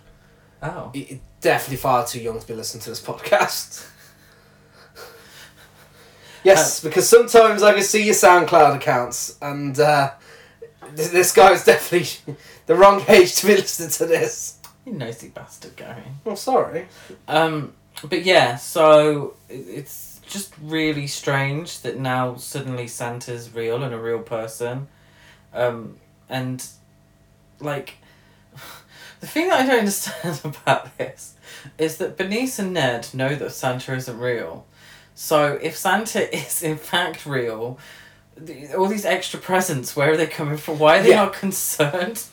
[0.63, 3.89] Oh, He- definitely far too young to be listening to this podcast.
[6.45, 10.13] yes, because sometimes I can see your SoundCloud accounts, and uh,
[10.95, 14.59] this, this guy is definitely the wrong age to be listening to this.
[14.85, 16.03] You nosy bastard, Gary.
[16.27, 16.89] I'm sorry.
[17.29, 17.75] Um,
[18.09, 24.21] but yeah, so it's just really strange that now suddenly Santa's real and a real
[24.21, 24.89] person.
[25.53, 26.67] Um, and
[27.61, 27.99] like
[29.21, 31.35] the thing that I don't understand about this
[31.79, 34.67] is that Bernice and Ned know that Santa isn't real.
[35.15, 37.79] So if Santa is in fact real,
[38.77, 40.79] all these extra presents, where are they coming from?
[40.79, 41.25] Why are they Yeah.
[41.25, 42.23] not concerned?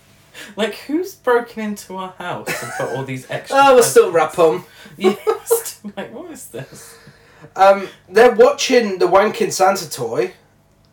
[0.56, 3.58] Like who's broken into our house and put all these extra?
[3.60, 4.64] Oh, we'll still wrap them.
[4.98, 5.82] Yes.
[5.98, 6.96] like, what is this?
[7.58, 10.32] Um, they're watching the wanking Santa toy,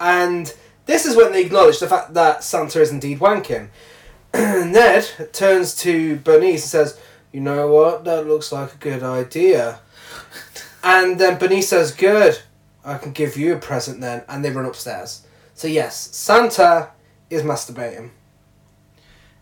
[0.00, 0.52] and
[0.86, 3.68] this is when they acknowledge the fact that Santa is indeed wanking.
[4.34, 6.98] Ned turns to Bernice and says,
[7.30, 8.04] "You know what?
[8.04, 9.78] That looks like a good idea."
[10.82, 12.40] And then Bernice says, "Good.
[12.86, 15.26] I can give you a present then." And they run upstairs.
[15.54, 16.90] So yes, Santa
[17.28, 18.10] is masturbating.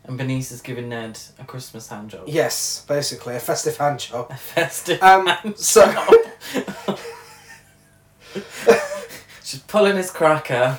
[0.07, 2.25] And Bernice is giving Ned a Christmas hand job.
[2.27, 4.27] Yes, basically a festive hand job.
[4.31, 6.99] A festive Um, hand so- job.
[9.43, 10.79] She's pulling his cracker.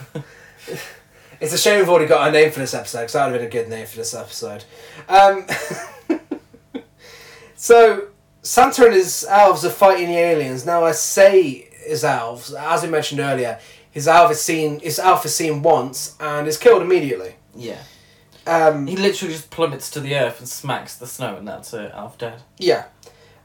[1.40, 3.52] It's a shame we've already got our name for this episode because that would have
[3.52, 4.64] been a good name for this episode.
[5.08, 5.46] Um,
[7.56, 8.08] so
[8.42, 10.66] Santa and his elves are fighting the aliens.
[10.66, 13.60] Now I say his elves, as we mentioned earlier,
[13.92, 14.80] his is seen.
[14.80, 17.36] His elf is seen once and is killed immediately.
[17.56, 17.82] Yeah.
[18.48, 21.92] Um, He literally just plummets to the earth and smacks the snow, and that's it.
[21.96, 22.42] Elf dead.
[22.58, 22.86] yeah.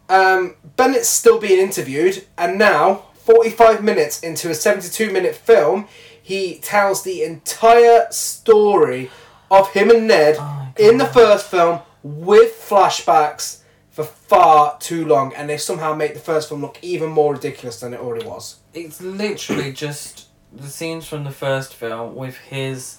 [0.09, 5.87] Um, Bennett's still being interviewed, and now, 45 minutes into a 72 minute film,
[6.21, 9.09] he tells the entire story
[9.53, 13.60] of him and Ned Oh in the first film with flashbacks
[13.91, 17.81] for far too long, and they somehow make the first film look even more ridiculous
[17.81, 18.57] than it already was.
[18.73, 22.99] It's literally just the scenes from the first film with his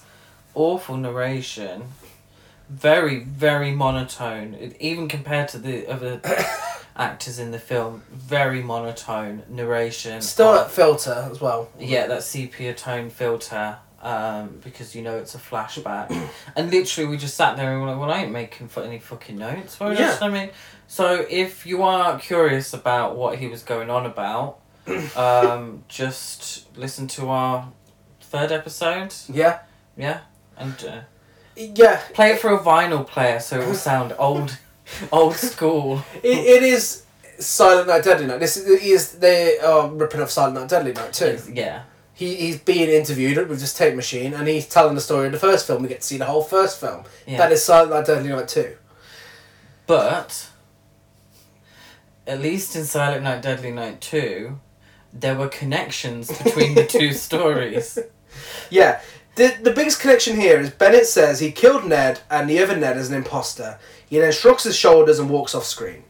[0.54, 1.84] awful narration.
[2.68, 4.54] Very, very monotone.
[4.54, 6.20] It, even compared to the other
[6.96, 10.20] actors in the film, very monotone narration.
[10.22, 11.68] Still of- that filter as well.
[11.78, 13.78] Yeah, that sepia tone filter.
[14.02, 16.10] Um, because you know it's a flashback,
[16.56, 19.38] and literally we just sat there and we're like, "Well, I ain't making any fucking
[19.38, 20.18] notes." Yeah.
[20.20, 20.50] I mean,
[20.88, 24.58] so if you are curious about what he was going on about,
[25.16, 27.68] um, just listen to our
[28.20, 29.14] third episode.
[29.28, 29.60] Yeah.
[29.96, 30.20] Yeah,
[30.56, 31.00] and uh,
[31.54, 32.00] Yeah.
[32.12, 34.58] play it for a vinyl player so it will sound old,
[35.12, 36.02] old school.
[36.22, 37.04] It, it is
[37.38, 38.40] Silent Night, Deadly Night.
[38.40, 41.38] This is, is they are ripping off Silent Night, Deadly Night too.
[41.52, 41.82] Yeah,
[42.14, 45.38] He, he's being interviewed with this tape machine and he's telling the story of the
[45.38, 45.82] first film.
[45.82, 47.04] We get to see the whole first film.
[47.26, 47.38] yeah.
[47.38, 48.76] That is Silent Night, Deadly Night 2.
[49.86, 50.48] But
[52.26, 54.60] at least in Silent Night, Deadly Night two,
[55.12, 57.98] there were connections between the two stories.
[58.70, 59.00] Yeah.
[59.34, 62.96] The, the biggest connection here is Bennett says he killed Ned and the other Ned
[62.98, 63.78] is an imposter.
[64.08, 66.04] He then shrugs his shoulders and walks off screen.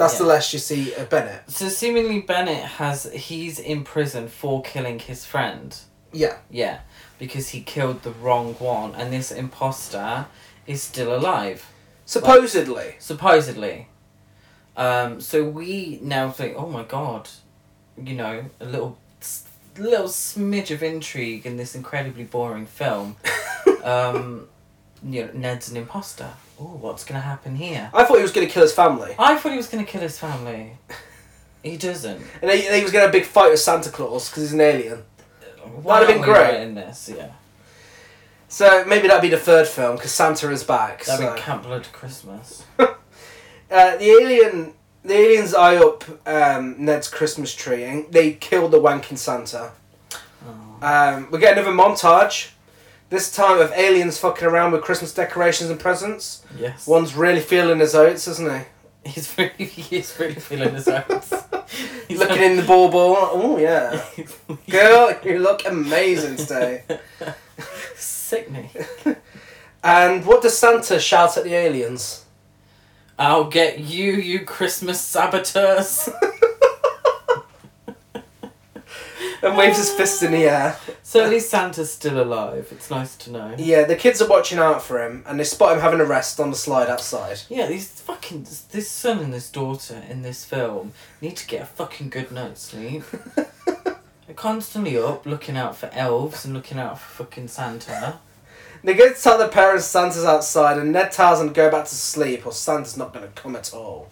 [0.00, 1.50] That's the last you see of Bennett.
[1.50, 5.76] So seemingly Bennett has he's in prison for killing his friend.
[6.10, 6.38] Yeah.
[6.50, 6.80] Yeah,
[7.18, 10.26] because he killed the wrong one, and this imposter
[10.66, 11.70] is still alive.
[12.06, 12.96] Supposedly.
[12.98, 13.88] supposedly.
[14.76, 17.28] Um, so we now think, oh my god,
[18.02, 18.96] you know, a little,
[19.76, 23.16] little smidge of intrigue in this incredibly boring film.
[23.84, 24.48] um,
[25.04, 26.30] you know, Ned's an imposter.
[26.60, 27.90] Oh, what's gonna happen here?
[27.94, 29.14] I thought he was going to kill his family.
[29.18, 30.76] I thought he was gonna kill his family.
[31.62, 32.22] He doesn't.
[32.40, 34.52] And he, he was going to have a big fight with Santa Claus because he's
[34.54, 35.02] an alien.
[35.82, 36.62] Why That'd have been great.
[36.62, 37.32] In this, yeah.
[38.48, 41.04] So maybe that'd be the third film because Santa is back.
[41.04, 41.34] That'd so.
[41.34, 42.64] be Camp Blood Christmas.
[43.72, 48.80] Uh, the alien, the aliens eye up um, Ned's Christmas tree and they kill the
[48.80, 49.70] wanking Santa.
[50.44, 50.78] Oh.
[50.82, 52.50] Um, we get another montage.
[53.10, 56.44] This time of aliens fucking around with Christmas decorations and presents.
[56.56, 56.86] Yes.
[56.86, 58.64] One's really feeling his oats, isn't he?
[59.10, 61.32] He's really, he's really feeling his oats.
[62.06, 63.16] He's looking in the ball ball.
[63.18, 64.04] Oh yeah,
[64.70, 66.84] girl, you look amazing today.
[67.94, 68.68] Sickening.
[69.82, 72.26] And what does Santa shout at the aliens?
[73.18, 76.10] I'll get you, you Christmas saboteurs.
[79.42, 80.76] And waves his fist in the air.
[81.02, 82.68] so at least Santa's still alive.
[82.70, 83.54] It's nice to know.
[83.56, 86.38] Yeah, the kids are watching out for him, and they spot him having a rest
[86.40, 87.40] on the slide outside.
[87.48, 91.66] Yeah, these fucking this son and this daughter in this film need to get a
[91.66, 93.04] fucking good night's sleep.
[93.34, 98.20] They're constantly up, looking out for elves and looking out for fucking Santa.
[98.82, 101.84] They go to tell their parents Santa's outside, and Ned tells them to go back
[101.86, 104.08] to sleep, or Santa's not going to come at all.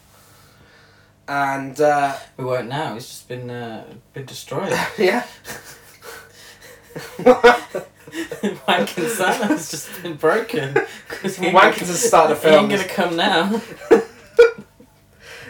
[1.28, 2.94] And uh, We won't now.
[2.94, 4.72] He's just been uh, been destroyed.
[4.98, 5.26] yeah,
[8.66, 10.74] Wanking Santa's just been broken.
[11.08, 12.70] 'cause he ain't Wanking gonna- to start the He film.
[12.70, 13.60] ain't gonna come now.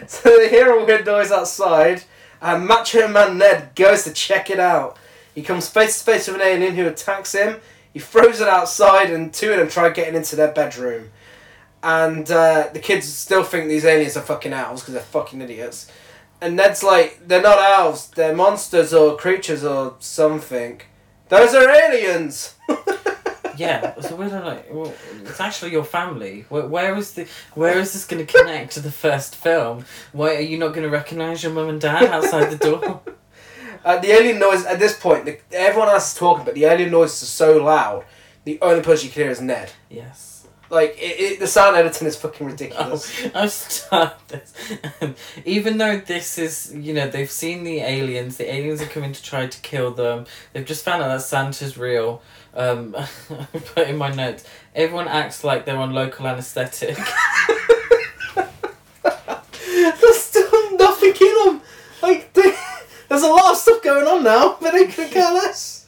[0.07, 2.03] So they hear a weird noise outside,
[2.41, 4.97] and Macho Man Ned goes to check it out.
[5.35, 7.61] He comes face to face with an alien who attacks him.
[7.93, 11.11] He throws it outside, and two of them try getting into their bedroom.
[11.81, 15.91] And uh, the kids still think these aliens are fucking elves because they're fucking idiots.
[16.41, 20.81] And Ned's like, they're not elves, they're monsters or creatures or something.
[21.27, 22.55] Those are aliens!
[23.59, 24.93] Yeah, so we're like, well,
[25.25, 26.45] it's actually your family.
[26.47, 29.83] Where, where is the, where is this going to connect to the first film?
[30.13, 33.01] Why are you not going to recognise your mum and dad outside the door?
[33.85, 36.91] Uh, the alien noise at this point, the, everyone else is talking, but the alien
[36.91, 38.03] noise is so loud.
[38.43, 39.71] The only person you can hear is Ned.
[39.89, 40.28] Yes.
[40.69, 43.11] Like it, it, the sound editing is fucking ridiculous.
[43.25, 44.53] Oh, I've started this.
[45.45, 48.37] Even though this is, you know, they've seen the aliens.
[48.37, 50.25] The aliens are coming to try to kill them.
[50.53, 52.21] They've just found out that Santa's real.
[52.53, 52.95] Um,
[53.29, 54.45] I put in my notes.
[54.75, 56.97] Everyone acts like they're on local anaesthetic.
[59.01, 61.61] There's still nothing in them.
[62.01, 62.55] Like they,
[63.07, 65.87] there's a lot of stuff going on now, but they couldn't care less.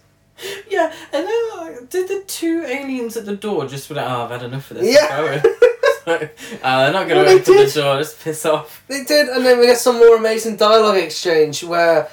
[0.70, 1.41] yeah, and then
[1.80, 4.70] like, did the two aliens at the door just be like, "Oh, I've had enough
[4.72, 4.94] of this.
[4.94, 5.18] Yeah.
[5.18, 5.42] Going."
[6.06, 6.30] so,
[6.64, 7.74] uh, they're not going Well, to open the did.
[7.74, 7.98] door.
[7.98, 8.84] Just piss off.
[8.88, 12.10] They did, and then we get some more amazing dialogue exchange where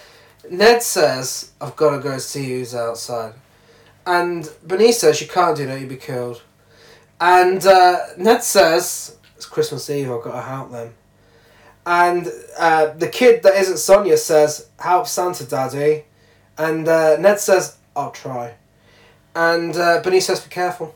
[0.50, 3.34] Ned says, "I've got to go see who's outside,"
[4.06, 5.80] and Bernice says, "You can't do that.
[5.80, 6.42] You'll be killed."
[7.20, 10.11] And uh, Ned says, "It's Christmas Eve.
[10.11, 10.94] I've got to help them."
[11.86, 16.04] And uh, the kid that isn't Sonia says, "Help Santa, Daddy,"
[16.59, 18.54] and uh, Ned says, "I'll try."
[19.34, 20.94] And uh, Bernice says, "Be careful,"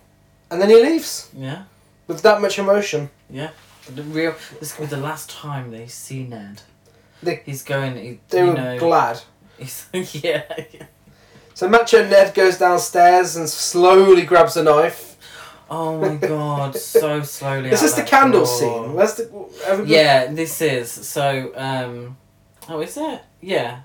[0.51, 1.65] and then he leaves Yeah,
[2.07, 3.11] with that much emotion.
[3.31, 3.51] yeah.
[3.95, 4.35] The real.
[4.61, 6.63] This could be the last time they see Ned.
[7.23, 7.97] They- He's going.
[7.97, 9.21] He, They you were know, glad.
[9.59, 10.87] He's, yeah, yeah.
[11.55, 15.17] So Macho Ned goes downstairs and slowly grabs a knife.
[15.69, 17.71] Oh my god, so slowly.
[17.71, 18.59] Is out this the that candle door.
[18.59, 18.95] scene?
[18.95, 19.25] Where's the?
[19.67, 20.91] everybody- Yeah, this is.
[20.91, 22.17] So, um.
[22.69, 23.21] Oh, is it?
[23.41, 23.81] Yeah.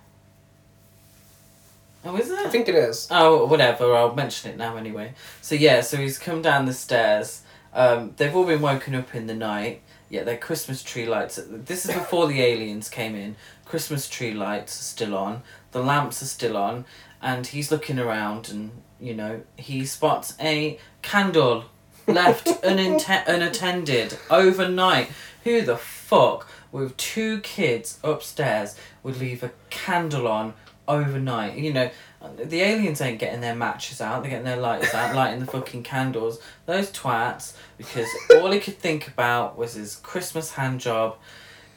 [2.08, 2.40] Oh, is it?
[2.40, 3.08] I think it is.
[3.12, 3.94] Oh, whatever.
[3.94, 5.14] I'll mention it now anyway.
[5.42, 7.42] So yeah, so he's come down the stairs.
[7.74, 9.82] Um, they've all been woken up in the night.
[10.10, 11.38] Yeah, their Christmas tree lights.
[11.50, 13.36] This is before the aliens came in.
[13.66, 15.42] Christmas tree lights are still on.
[15.72, 16.86] The lamps are still on,
[17.22, 21.66] and he's looking around, and you know he spots a candle
[22.08, 25.10] left uninte- unattended overnight.
[25.44, 30.54] Who the fuck with two kids upstairs would leave a candle on
[30.88, 31.58] overnight?
[31.58, 31.90] You know,
[32.38, 35.84] the aliens ain't getting their matches out, they're getting their lights out, lighting the fucking
[35.84, 36.40] candles.
[36.66, 41.18] Those twats, because all he could think about was his Christmas hand job.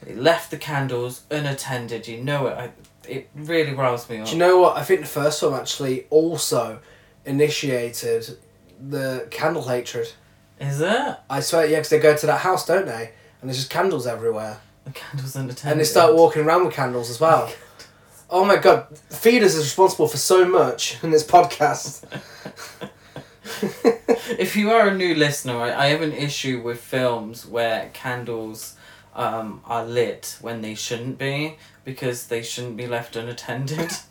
[0.06, 2.52] He left the candles unattended, you know it.
[2.56, 2.70] I,
[3.08, 4.26] it really riles me up.
[4.26, 4.76] Do you know what?
[4.76, 6.80] I think the first film actually also
[7.24, 8.38] initiated
[8.80, 10.12] the candle hatred.
[10.60, 11.16] Is it?
[11.28, 13.12] I swear, yeah, because they go to that house, don't they?
[13.40, 15.72] And there's just candles everywhere, The candles unattended.
[15.72, 17.50] and they start walking around with candles as well.
[18.32, 22.04] Oh my god, Feeders is responsible for so much in this podcast.
[24.38, 28.76] if you are a new listener, I, I have an issue with films where candles
[29.16, 33.92] um, are lit when they shouldn't be because they shouldn't be left unattended.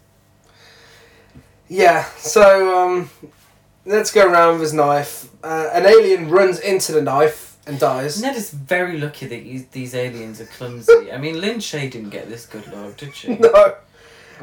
[1.72, 3.12] Yeah, so um,
[3.86, 5.30] let's go around with his knife.
[5.44, 8.20] Uh, an alien runs into the knife and dies.
[8.20, 11.12] Ned is very lucky that you, these aliens are clumsy.
[11.12, 13.36] I mean, Lin Shaye didn't get this good luck, did she?
[13.40, 13.76] No.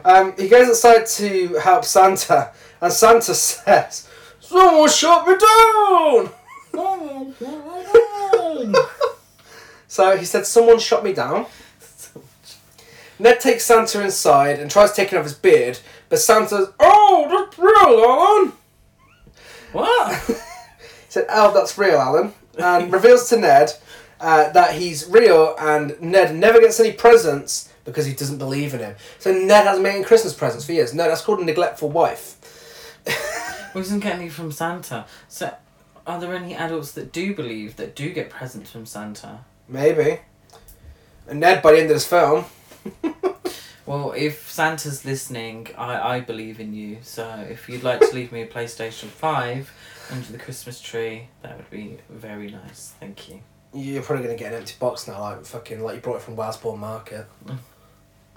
[0.05, 4.09] Um, he goes outside to help Santa, and Santa says,
[4.40, 6.30] Someone shot me down!
[9.88, 11.47] So he said, Someone shot me down.
[13.18, 15.78] Ned takes Santa inside and tries taking off his beard,
[16.11, 18.53] but Santa's, Oh, that's real, Alan!
[19.72, 20.22] what?
[20.26, 20.34] He
[21.09, 22.34] said, Oh, that's real, Alan.
[22.59, 23.72] And reveals to Ned
[24.20, 28.80] uh, that he's real and Ned never gets any presents because he doesn't believe in
[28.80, 28.97] him.
[29.18, 30.93] So Ned hasn't made any Christmas presents for years.
[30.93, 33.03] No, that's called a neglectful wife.
[33.74, 35.05] We doesn't get any from Santa.
[35.28, 35.55] So,
[36.07, 39.41] are there any adults that do believe that do get presents from Santa?
[39.68, 40.20] Maybe.
[41.26, 42.47] And Ned, by the end of this film,
[43.87, 46.99] Well, if Santa's listening, I, I believe in you.
[47.03, 49.72] So if you'd like to leave me a PlayStation 5
[50.11, 52.95] under the Christmas tree, that would be very nice.
[52.99, 53.41] Thank you.
[53.72, 56.22] you're probably going to get an empty box now, like fucking like you brought it
[56.22, 57.26] from Wellesbourne Market.
[57.45, 57.59] Mm.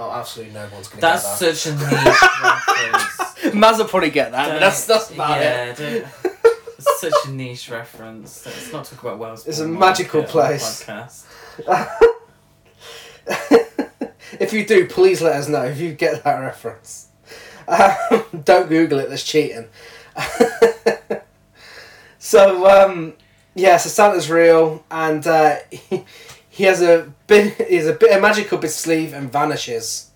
[0.02, 1.46] Oh, absolutely no one's going to get That's that.
[1.46, 3.56] That's such a niche reference.
[3.56, 5.44] Maz will probably get that, but that's, that's Don't- about it.
[5.44, 6.06] yeah, don't-
[6.78, 8.46] It's such a niche reference.
[8.46, 9.46] Let's not talk about Wells.
[9.46, 10.86] It's a magical place.
[10.86, 11.26] Podcast.
[14.40, 17.08] if you do, please let us know if you get that reference.
[17.68, 19.68] Um, don't Google it, that's cheating.
[22.22, 23.14] So um,
[23.56, 25.58] yeah, so Santa's real, and uh,
[26.50, 27.68] he, has a bit.
[27.68, 30.12] He has a bit of magic up his sleeve and vanishes.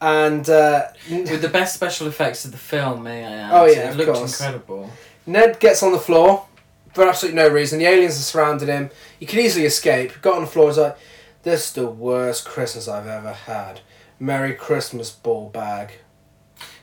[0.00, 3.52] And uh, With the best special effects of the film, may I add?
[3.52, 4.40] Oh, yeah, it of looked course.
[4.40, 4.90] incredible.
[5.26, 6.46] Ned gets on the floor
[6.92, 7.78] for absolutely no reason.
[7.78, 8.90] The aliens are surrounded him.
[9.20, 10.20] He can easily escape.
[10.20, 10.68] Got on the floor.
[10.68, 10.98] He's like,
[11.44, 13.80] "This is the worst Christmas I've ever had.
[14.18, 15.92] Merry Christmas, ball bag."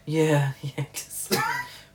[0.05, 0.85] Yeah, yeah.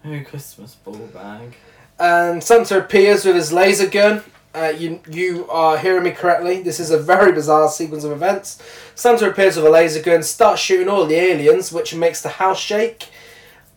[0.05, 1.57] Merry Christmas ball bag.
[1.99, 4.23] And Santa appears with his laser gun.
[4.55, 6.63] Uh, you you are hearing me correctly.
[6.63, 8.63] This is a very bizarre sequence of events.
[8.95, 12.61] Santa appears with a laser gun, starts shooting all the aliens, which makes the house
[12.61, 13.09] shake.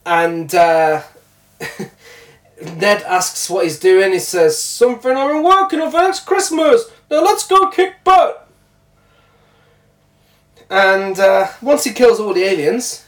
[0.05, 1.01] And uh,
[2.61, 4.13] Ned asks what he's doing.
[4.13, 6.91] He says, "Something been working on for Christmas.
[7.09, 8.47] Now let's go kick butt."
[10.69, 13.06] And uh, once he kills all the aliens,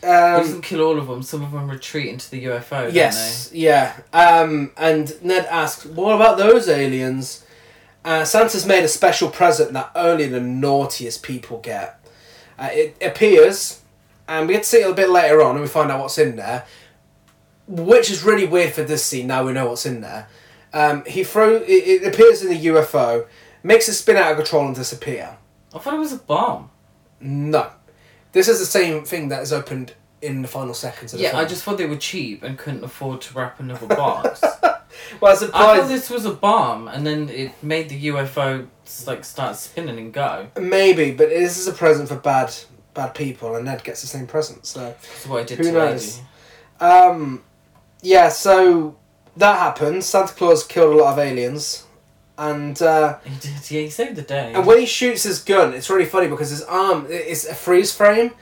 [0.00, 1.22] He um, doesn't kill all of them.
[1.22, 2.92] Some of them retreat into the UFO.
[2.92, 3.96] Yes, yeah.
[4.12, 7.44] Um, and Ned asks, "What about those aliens?"
[8.04, 11.98] Uh, Santa's made a special present that only the naughtiest people get.
[12.56, 13.82] Uh, it appears,
[14.28, 16.18] and we get to see it a bit later on, and we find out what's
[16.18, 16.64] in there,
[17.66, 19.26] which is really weird for this scene.
[19.26, 20.28] Now we know what's in there.
[20.72, 23.26] Um, he throw it, it appears in the UFO,
[23.62, 25.36] makes it spin out of control and disappear.
[25.74, 26.70] I thought it was a bomb.
[27.20, 27.70] No,
[28.36, 31.30] this is the same thing that is opened in the final seconds of the Yeah,
[31.30, 31.42] film.
[31.44, 34.42] I just thought they were cheap and couldn't afford to wrap another box.
[35.20, 38.66] well, I I thought this was a bomb, and then it made the UFO
[39.06, 40.48] like start spinning and go.
[40.60, 42.54] Maybe, but this is a present for bad
[42.92, 44.66] bad people, and Ned gets the same present.
[44.66, 46.20] So, That's what I did Who to knows?
[46.80, 46.92] Lady.
[46.92, 47.42] um,
[48.02, 48.28] yeah.
[48.28, 48.96] So
[49.36, 50.04] that happens.
[50.04, 51.85] Santa Claus killed a lot of aliens,
[52.38, 53.70] and uh, He did.
[53.70, 54.52] Yeah, he saved the day.
[54.54, 57.94] and when he shoots his gun, it's really funny because his arm is a freeze
[57.94, 58.32] frame.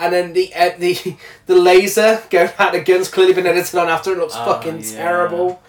[0.00, 3.88] And then the uh, the the laser going out the gun's clearly been edited on
[3.88, 4.90] after it looks Oh, fucking yeah.
[4.96, 5.62] terrible.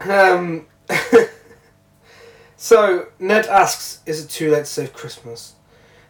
[0.00, 0.66] Um,
[2.56, 5.54] so Ned asks, "Is it too late to save Christmas?"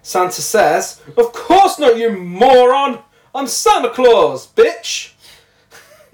[0.03, 3.01] Santa says, "Of course not, you moron!
[3.35, 5.13] I'm Santa Claus, bitch."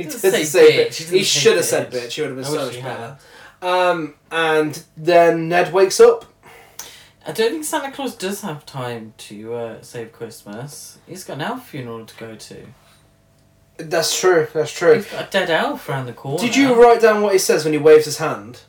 [0.01, 1.11] He say say bitch, bitch.
[1.11, 2.07] he He, should have said bitch.
[2.07, 2.12] bitch.
[2.12, 3.18] He would have been I so much better.
[3.63, 6.27] Um, and then Ned wakes up.
[7.27, 10.99] I don't think Santa Claus does have time to uh, save Christmas.
[11.07, 12.67] He's got an elf funeral to go to.
[13.77, 14.47] That's true.
[14.53, 14.95] That's true.
[14.95, 16.39] He's got a dead elf around the corner.
[16.39, 18.63] Did you write down what he says when he waves his hand?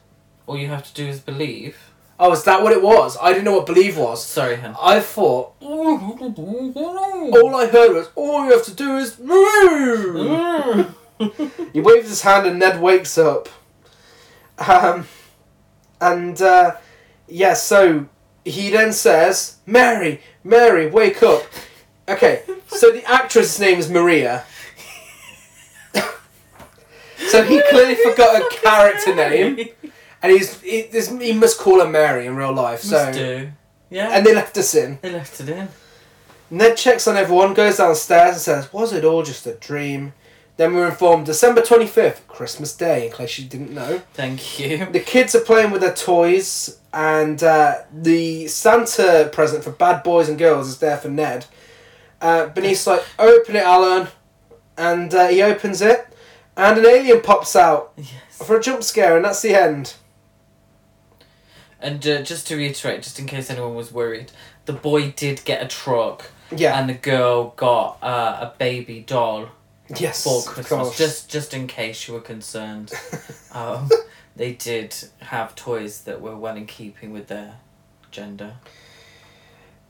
[0.47, 1.77] All you have to do is believe.
[2.19, 3.17] Oh, is that what it was?
[3.19, 4.23] I didn't know what believe was.
[4.23, 4.75] Sorry, hun.
[4.79, 10.95] I thought all I heard was all you have to do is move.
[11.73, 13.49] he waves his hand and Ned wakes up.
[14.67, 15.07] Um,
[15.99, 16.75] and uh,
[17.27, 18.07] yeah, so
[18.45, 21.43] he then says, "Mary, Mary, wake up."
[22.09, 24.43] Okay, so the actress' name is Maria.
[27.29, 29.67] so he clearly forgot her character name,
[30.21, 32.81] and he's he, this, he must call her Mary in real life.
[32.81, 33.51] So Must do.
[33.89, 34.09] Yeah.
[34.11, 34.99] and they left us in.
[35.01, 35.67] they left it in.
[36.49, 40.13] Ned checks on everyone, goes downstairs, and says, Was it all just a dream?
[40.61, 44.03] Then we're informed December 25th, Christmas Day, in case you didn't know.
[44.13, 44.85] Thank you.
[44.85, 50.29] The kids are playing with their toys, and uh, the Santa present for bad boys
[50.29, 51.47] and girls is there for Ned.
[52.21, 54.09] Uh, Bernice like, Open it, Alan.
[54.77, 56.05] And uh, he opens it,
[56.55, 58.11] and an alien pops out Yes.
[58.31, 59.95] for a jump scare, and that's the end.
[61.79, 64.31] And uh, just to reiterate, just in case anyone was worried,
[64.65, 66.79] the boy did get a truck, Yeah.
[66.79, 69.49] and the girl got uh, a baby doll
[69.99, 70.23] yes.
[70.23, 70.97] for Christmas.
[70.97, 72.91] Just just in case you were concerned,
[73.51, 73.89] um,
[74.35, 77.55] they did have toys that were well in keeping with their
[78.11, 78.55] gender.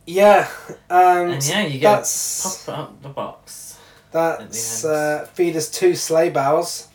[0.06, 0.50] Yeah.
[0.90, 2.66] Um, And yeah, you get that's.
[2.66, 3.78] pop up the box.
[4.12, 6.88] That's uh, Feeders Two Slay Bells.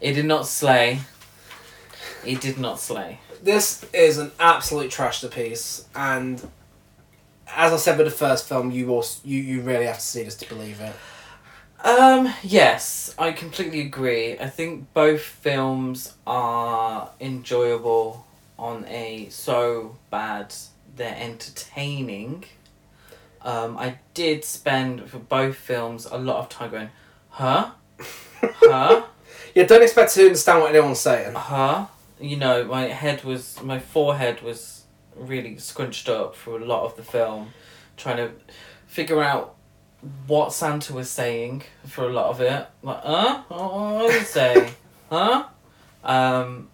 [0.00, 1.00] It did not slay.
[2.24, 3.20] It did not slay.
[3.42, 6.46] This is an absolute trash to piece, and
[7.48, 10.22] as I said with the first film, you also you, you really have to see
[10.22, 10.94] this to believe it.
[11.84, 14.38] Um, yes, I completely agree.
[14.38, 18.26] I think both films are enjoyable
[18.58, 20.54] on a so bad
[20.96, 22.44] they're entertaining.
[23.42, 26.90] Um, I did spend for both films a lot of time going,
[27.28, 27.70] huh?
[28.42, 29.04] Huh?
[29.54, 31.34] Yeah, don't expect to understand what anyone's saying.
[31.34, 31.86] huh?
[32.18, 34.82] You know, my head was, my forehead was
[35.14, 37.52] really scrunched up for a lot of the film,
[37.96, 38.32] trying to
[38.88, 39.53] figure out
[40.26, 42.66] what Santa was saying for a lot of it.
[42.82, 43.42] Like, huh?
[43.48, 44.70] What did he say?
[45.10, 45.46] huh?
[46.02, 46.68] Um,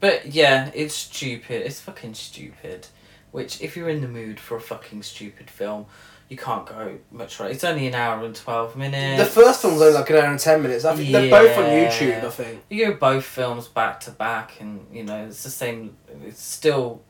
[0.00, 1.66] but yeah, it's stupid.
[1.66, 2.88] It's fucking stupid.
[3.30, 5.86] Which, if you're in the mood for a fucking stupid film,
[6.28, 7.50] you can't go much right.
[7.50, 9.22] It's only an hour and twelve minutes.
[9.22, 10.84] The first film's only like an hour and ten minutes.
[10.84, 12.24] I think they're both on YouTube.
[12.24, 12.62] I think.
[12.68, 15.96] You go both films back to back, and you know it's the same.
[16.24, 17.02] It's still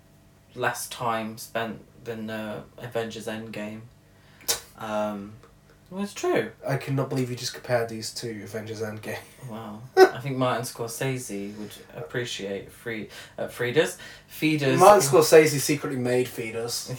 [0.55, 3.81] less time spent than uh, Avengers Endgame.
[4.79, 5.33] Um,
[5.91, 6.51] well, it's true.
[6.67, 9.19] I cannot believe you just compared these to Avengers Endgame.
[9.49, 9.81] Wow.
[9.97, 13.09] I think Martin Scorsese would appreciate free
[13.39, 14.79] uh, Frida's feeders.
[14.79, 16.93] Martin Scorsese secretly made feeders.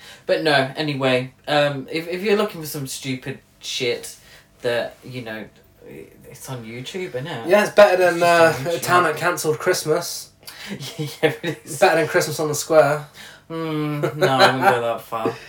[0.26, 4.16] but no, anyway, um, if if you're looking for some stupid shit
[4.62, 5.44] that you know,
[5.86, 7.48] it's on YouTube, isn't it?
[7.48, 10.30] Yeah, it's better than It's uh, a town that cancelled Christmas.
[10.70, 11.80] yeah, it It's is.
[11.80, 13.06] better than Christmas on the Square.
[13.50, 15.34] Mm, no, I wouldn't go that far.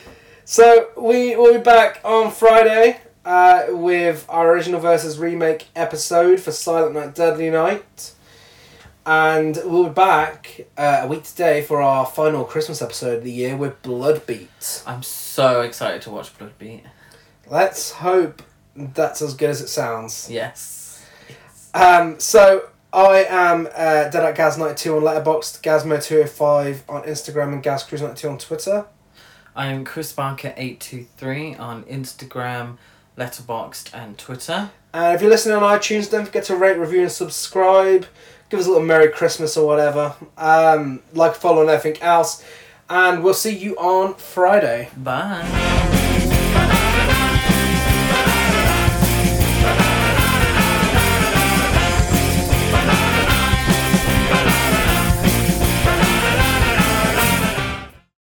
[0.51, 6.51] So we will be back on Friday uh, with our original versus remake episode for
[6.51, 8.11] Silent Night, Deadly Night,
[9.05, 13.31] and we'll be back uh, a week today for our final Christmas episode of the
[13.31, 14.83] year with Blood Beat.
[14.85, 16.83] I'm so excited to watch Blood Beat.
[17.49, 18.43] Let's hope
[18.75, 20.29] that's as good as it sounds.
[20.29, 21.01] Yes.
[21.73, 28.29] Um, so I am uh, Dead at Gaz92 on Letterboxd, Gazmo205 on Instagram, and GazCruise92
[28.29, 28.85] on Twitter.
[29.55, 32.77] I'm Chris Barker eight two three on Instagram,
[33.17, 34.71] Letterboxd, and Twitter.
[34.93, 38.05] And if you're listening on iTunes, don't forget to rate, review, and subscribe.
[38.49, 40.15] Give us a little Merry Christmas or whatever.
[40.37, 42.43] Um, like, follow, and everything else.
[42.89, 44.89] And we'll see you on Friday.
[44.97, 46.00] Bye.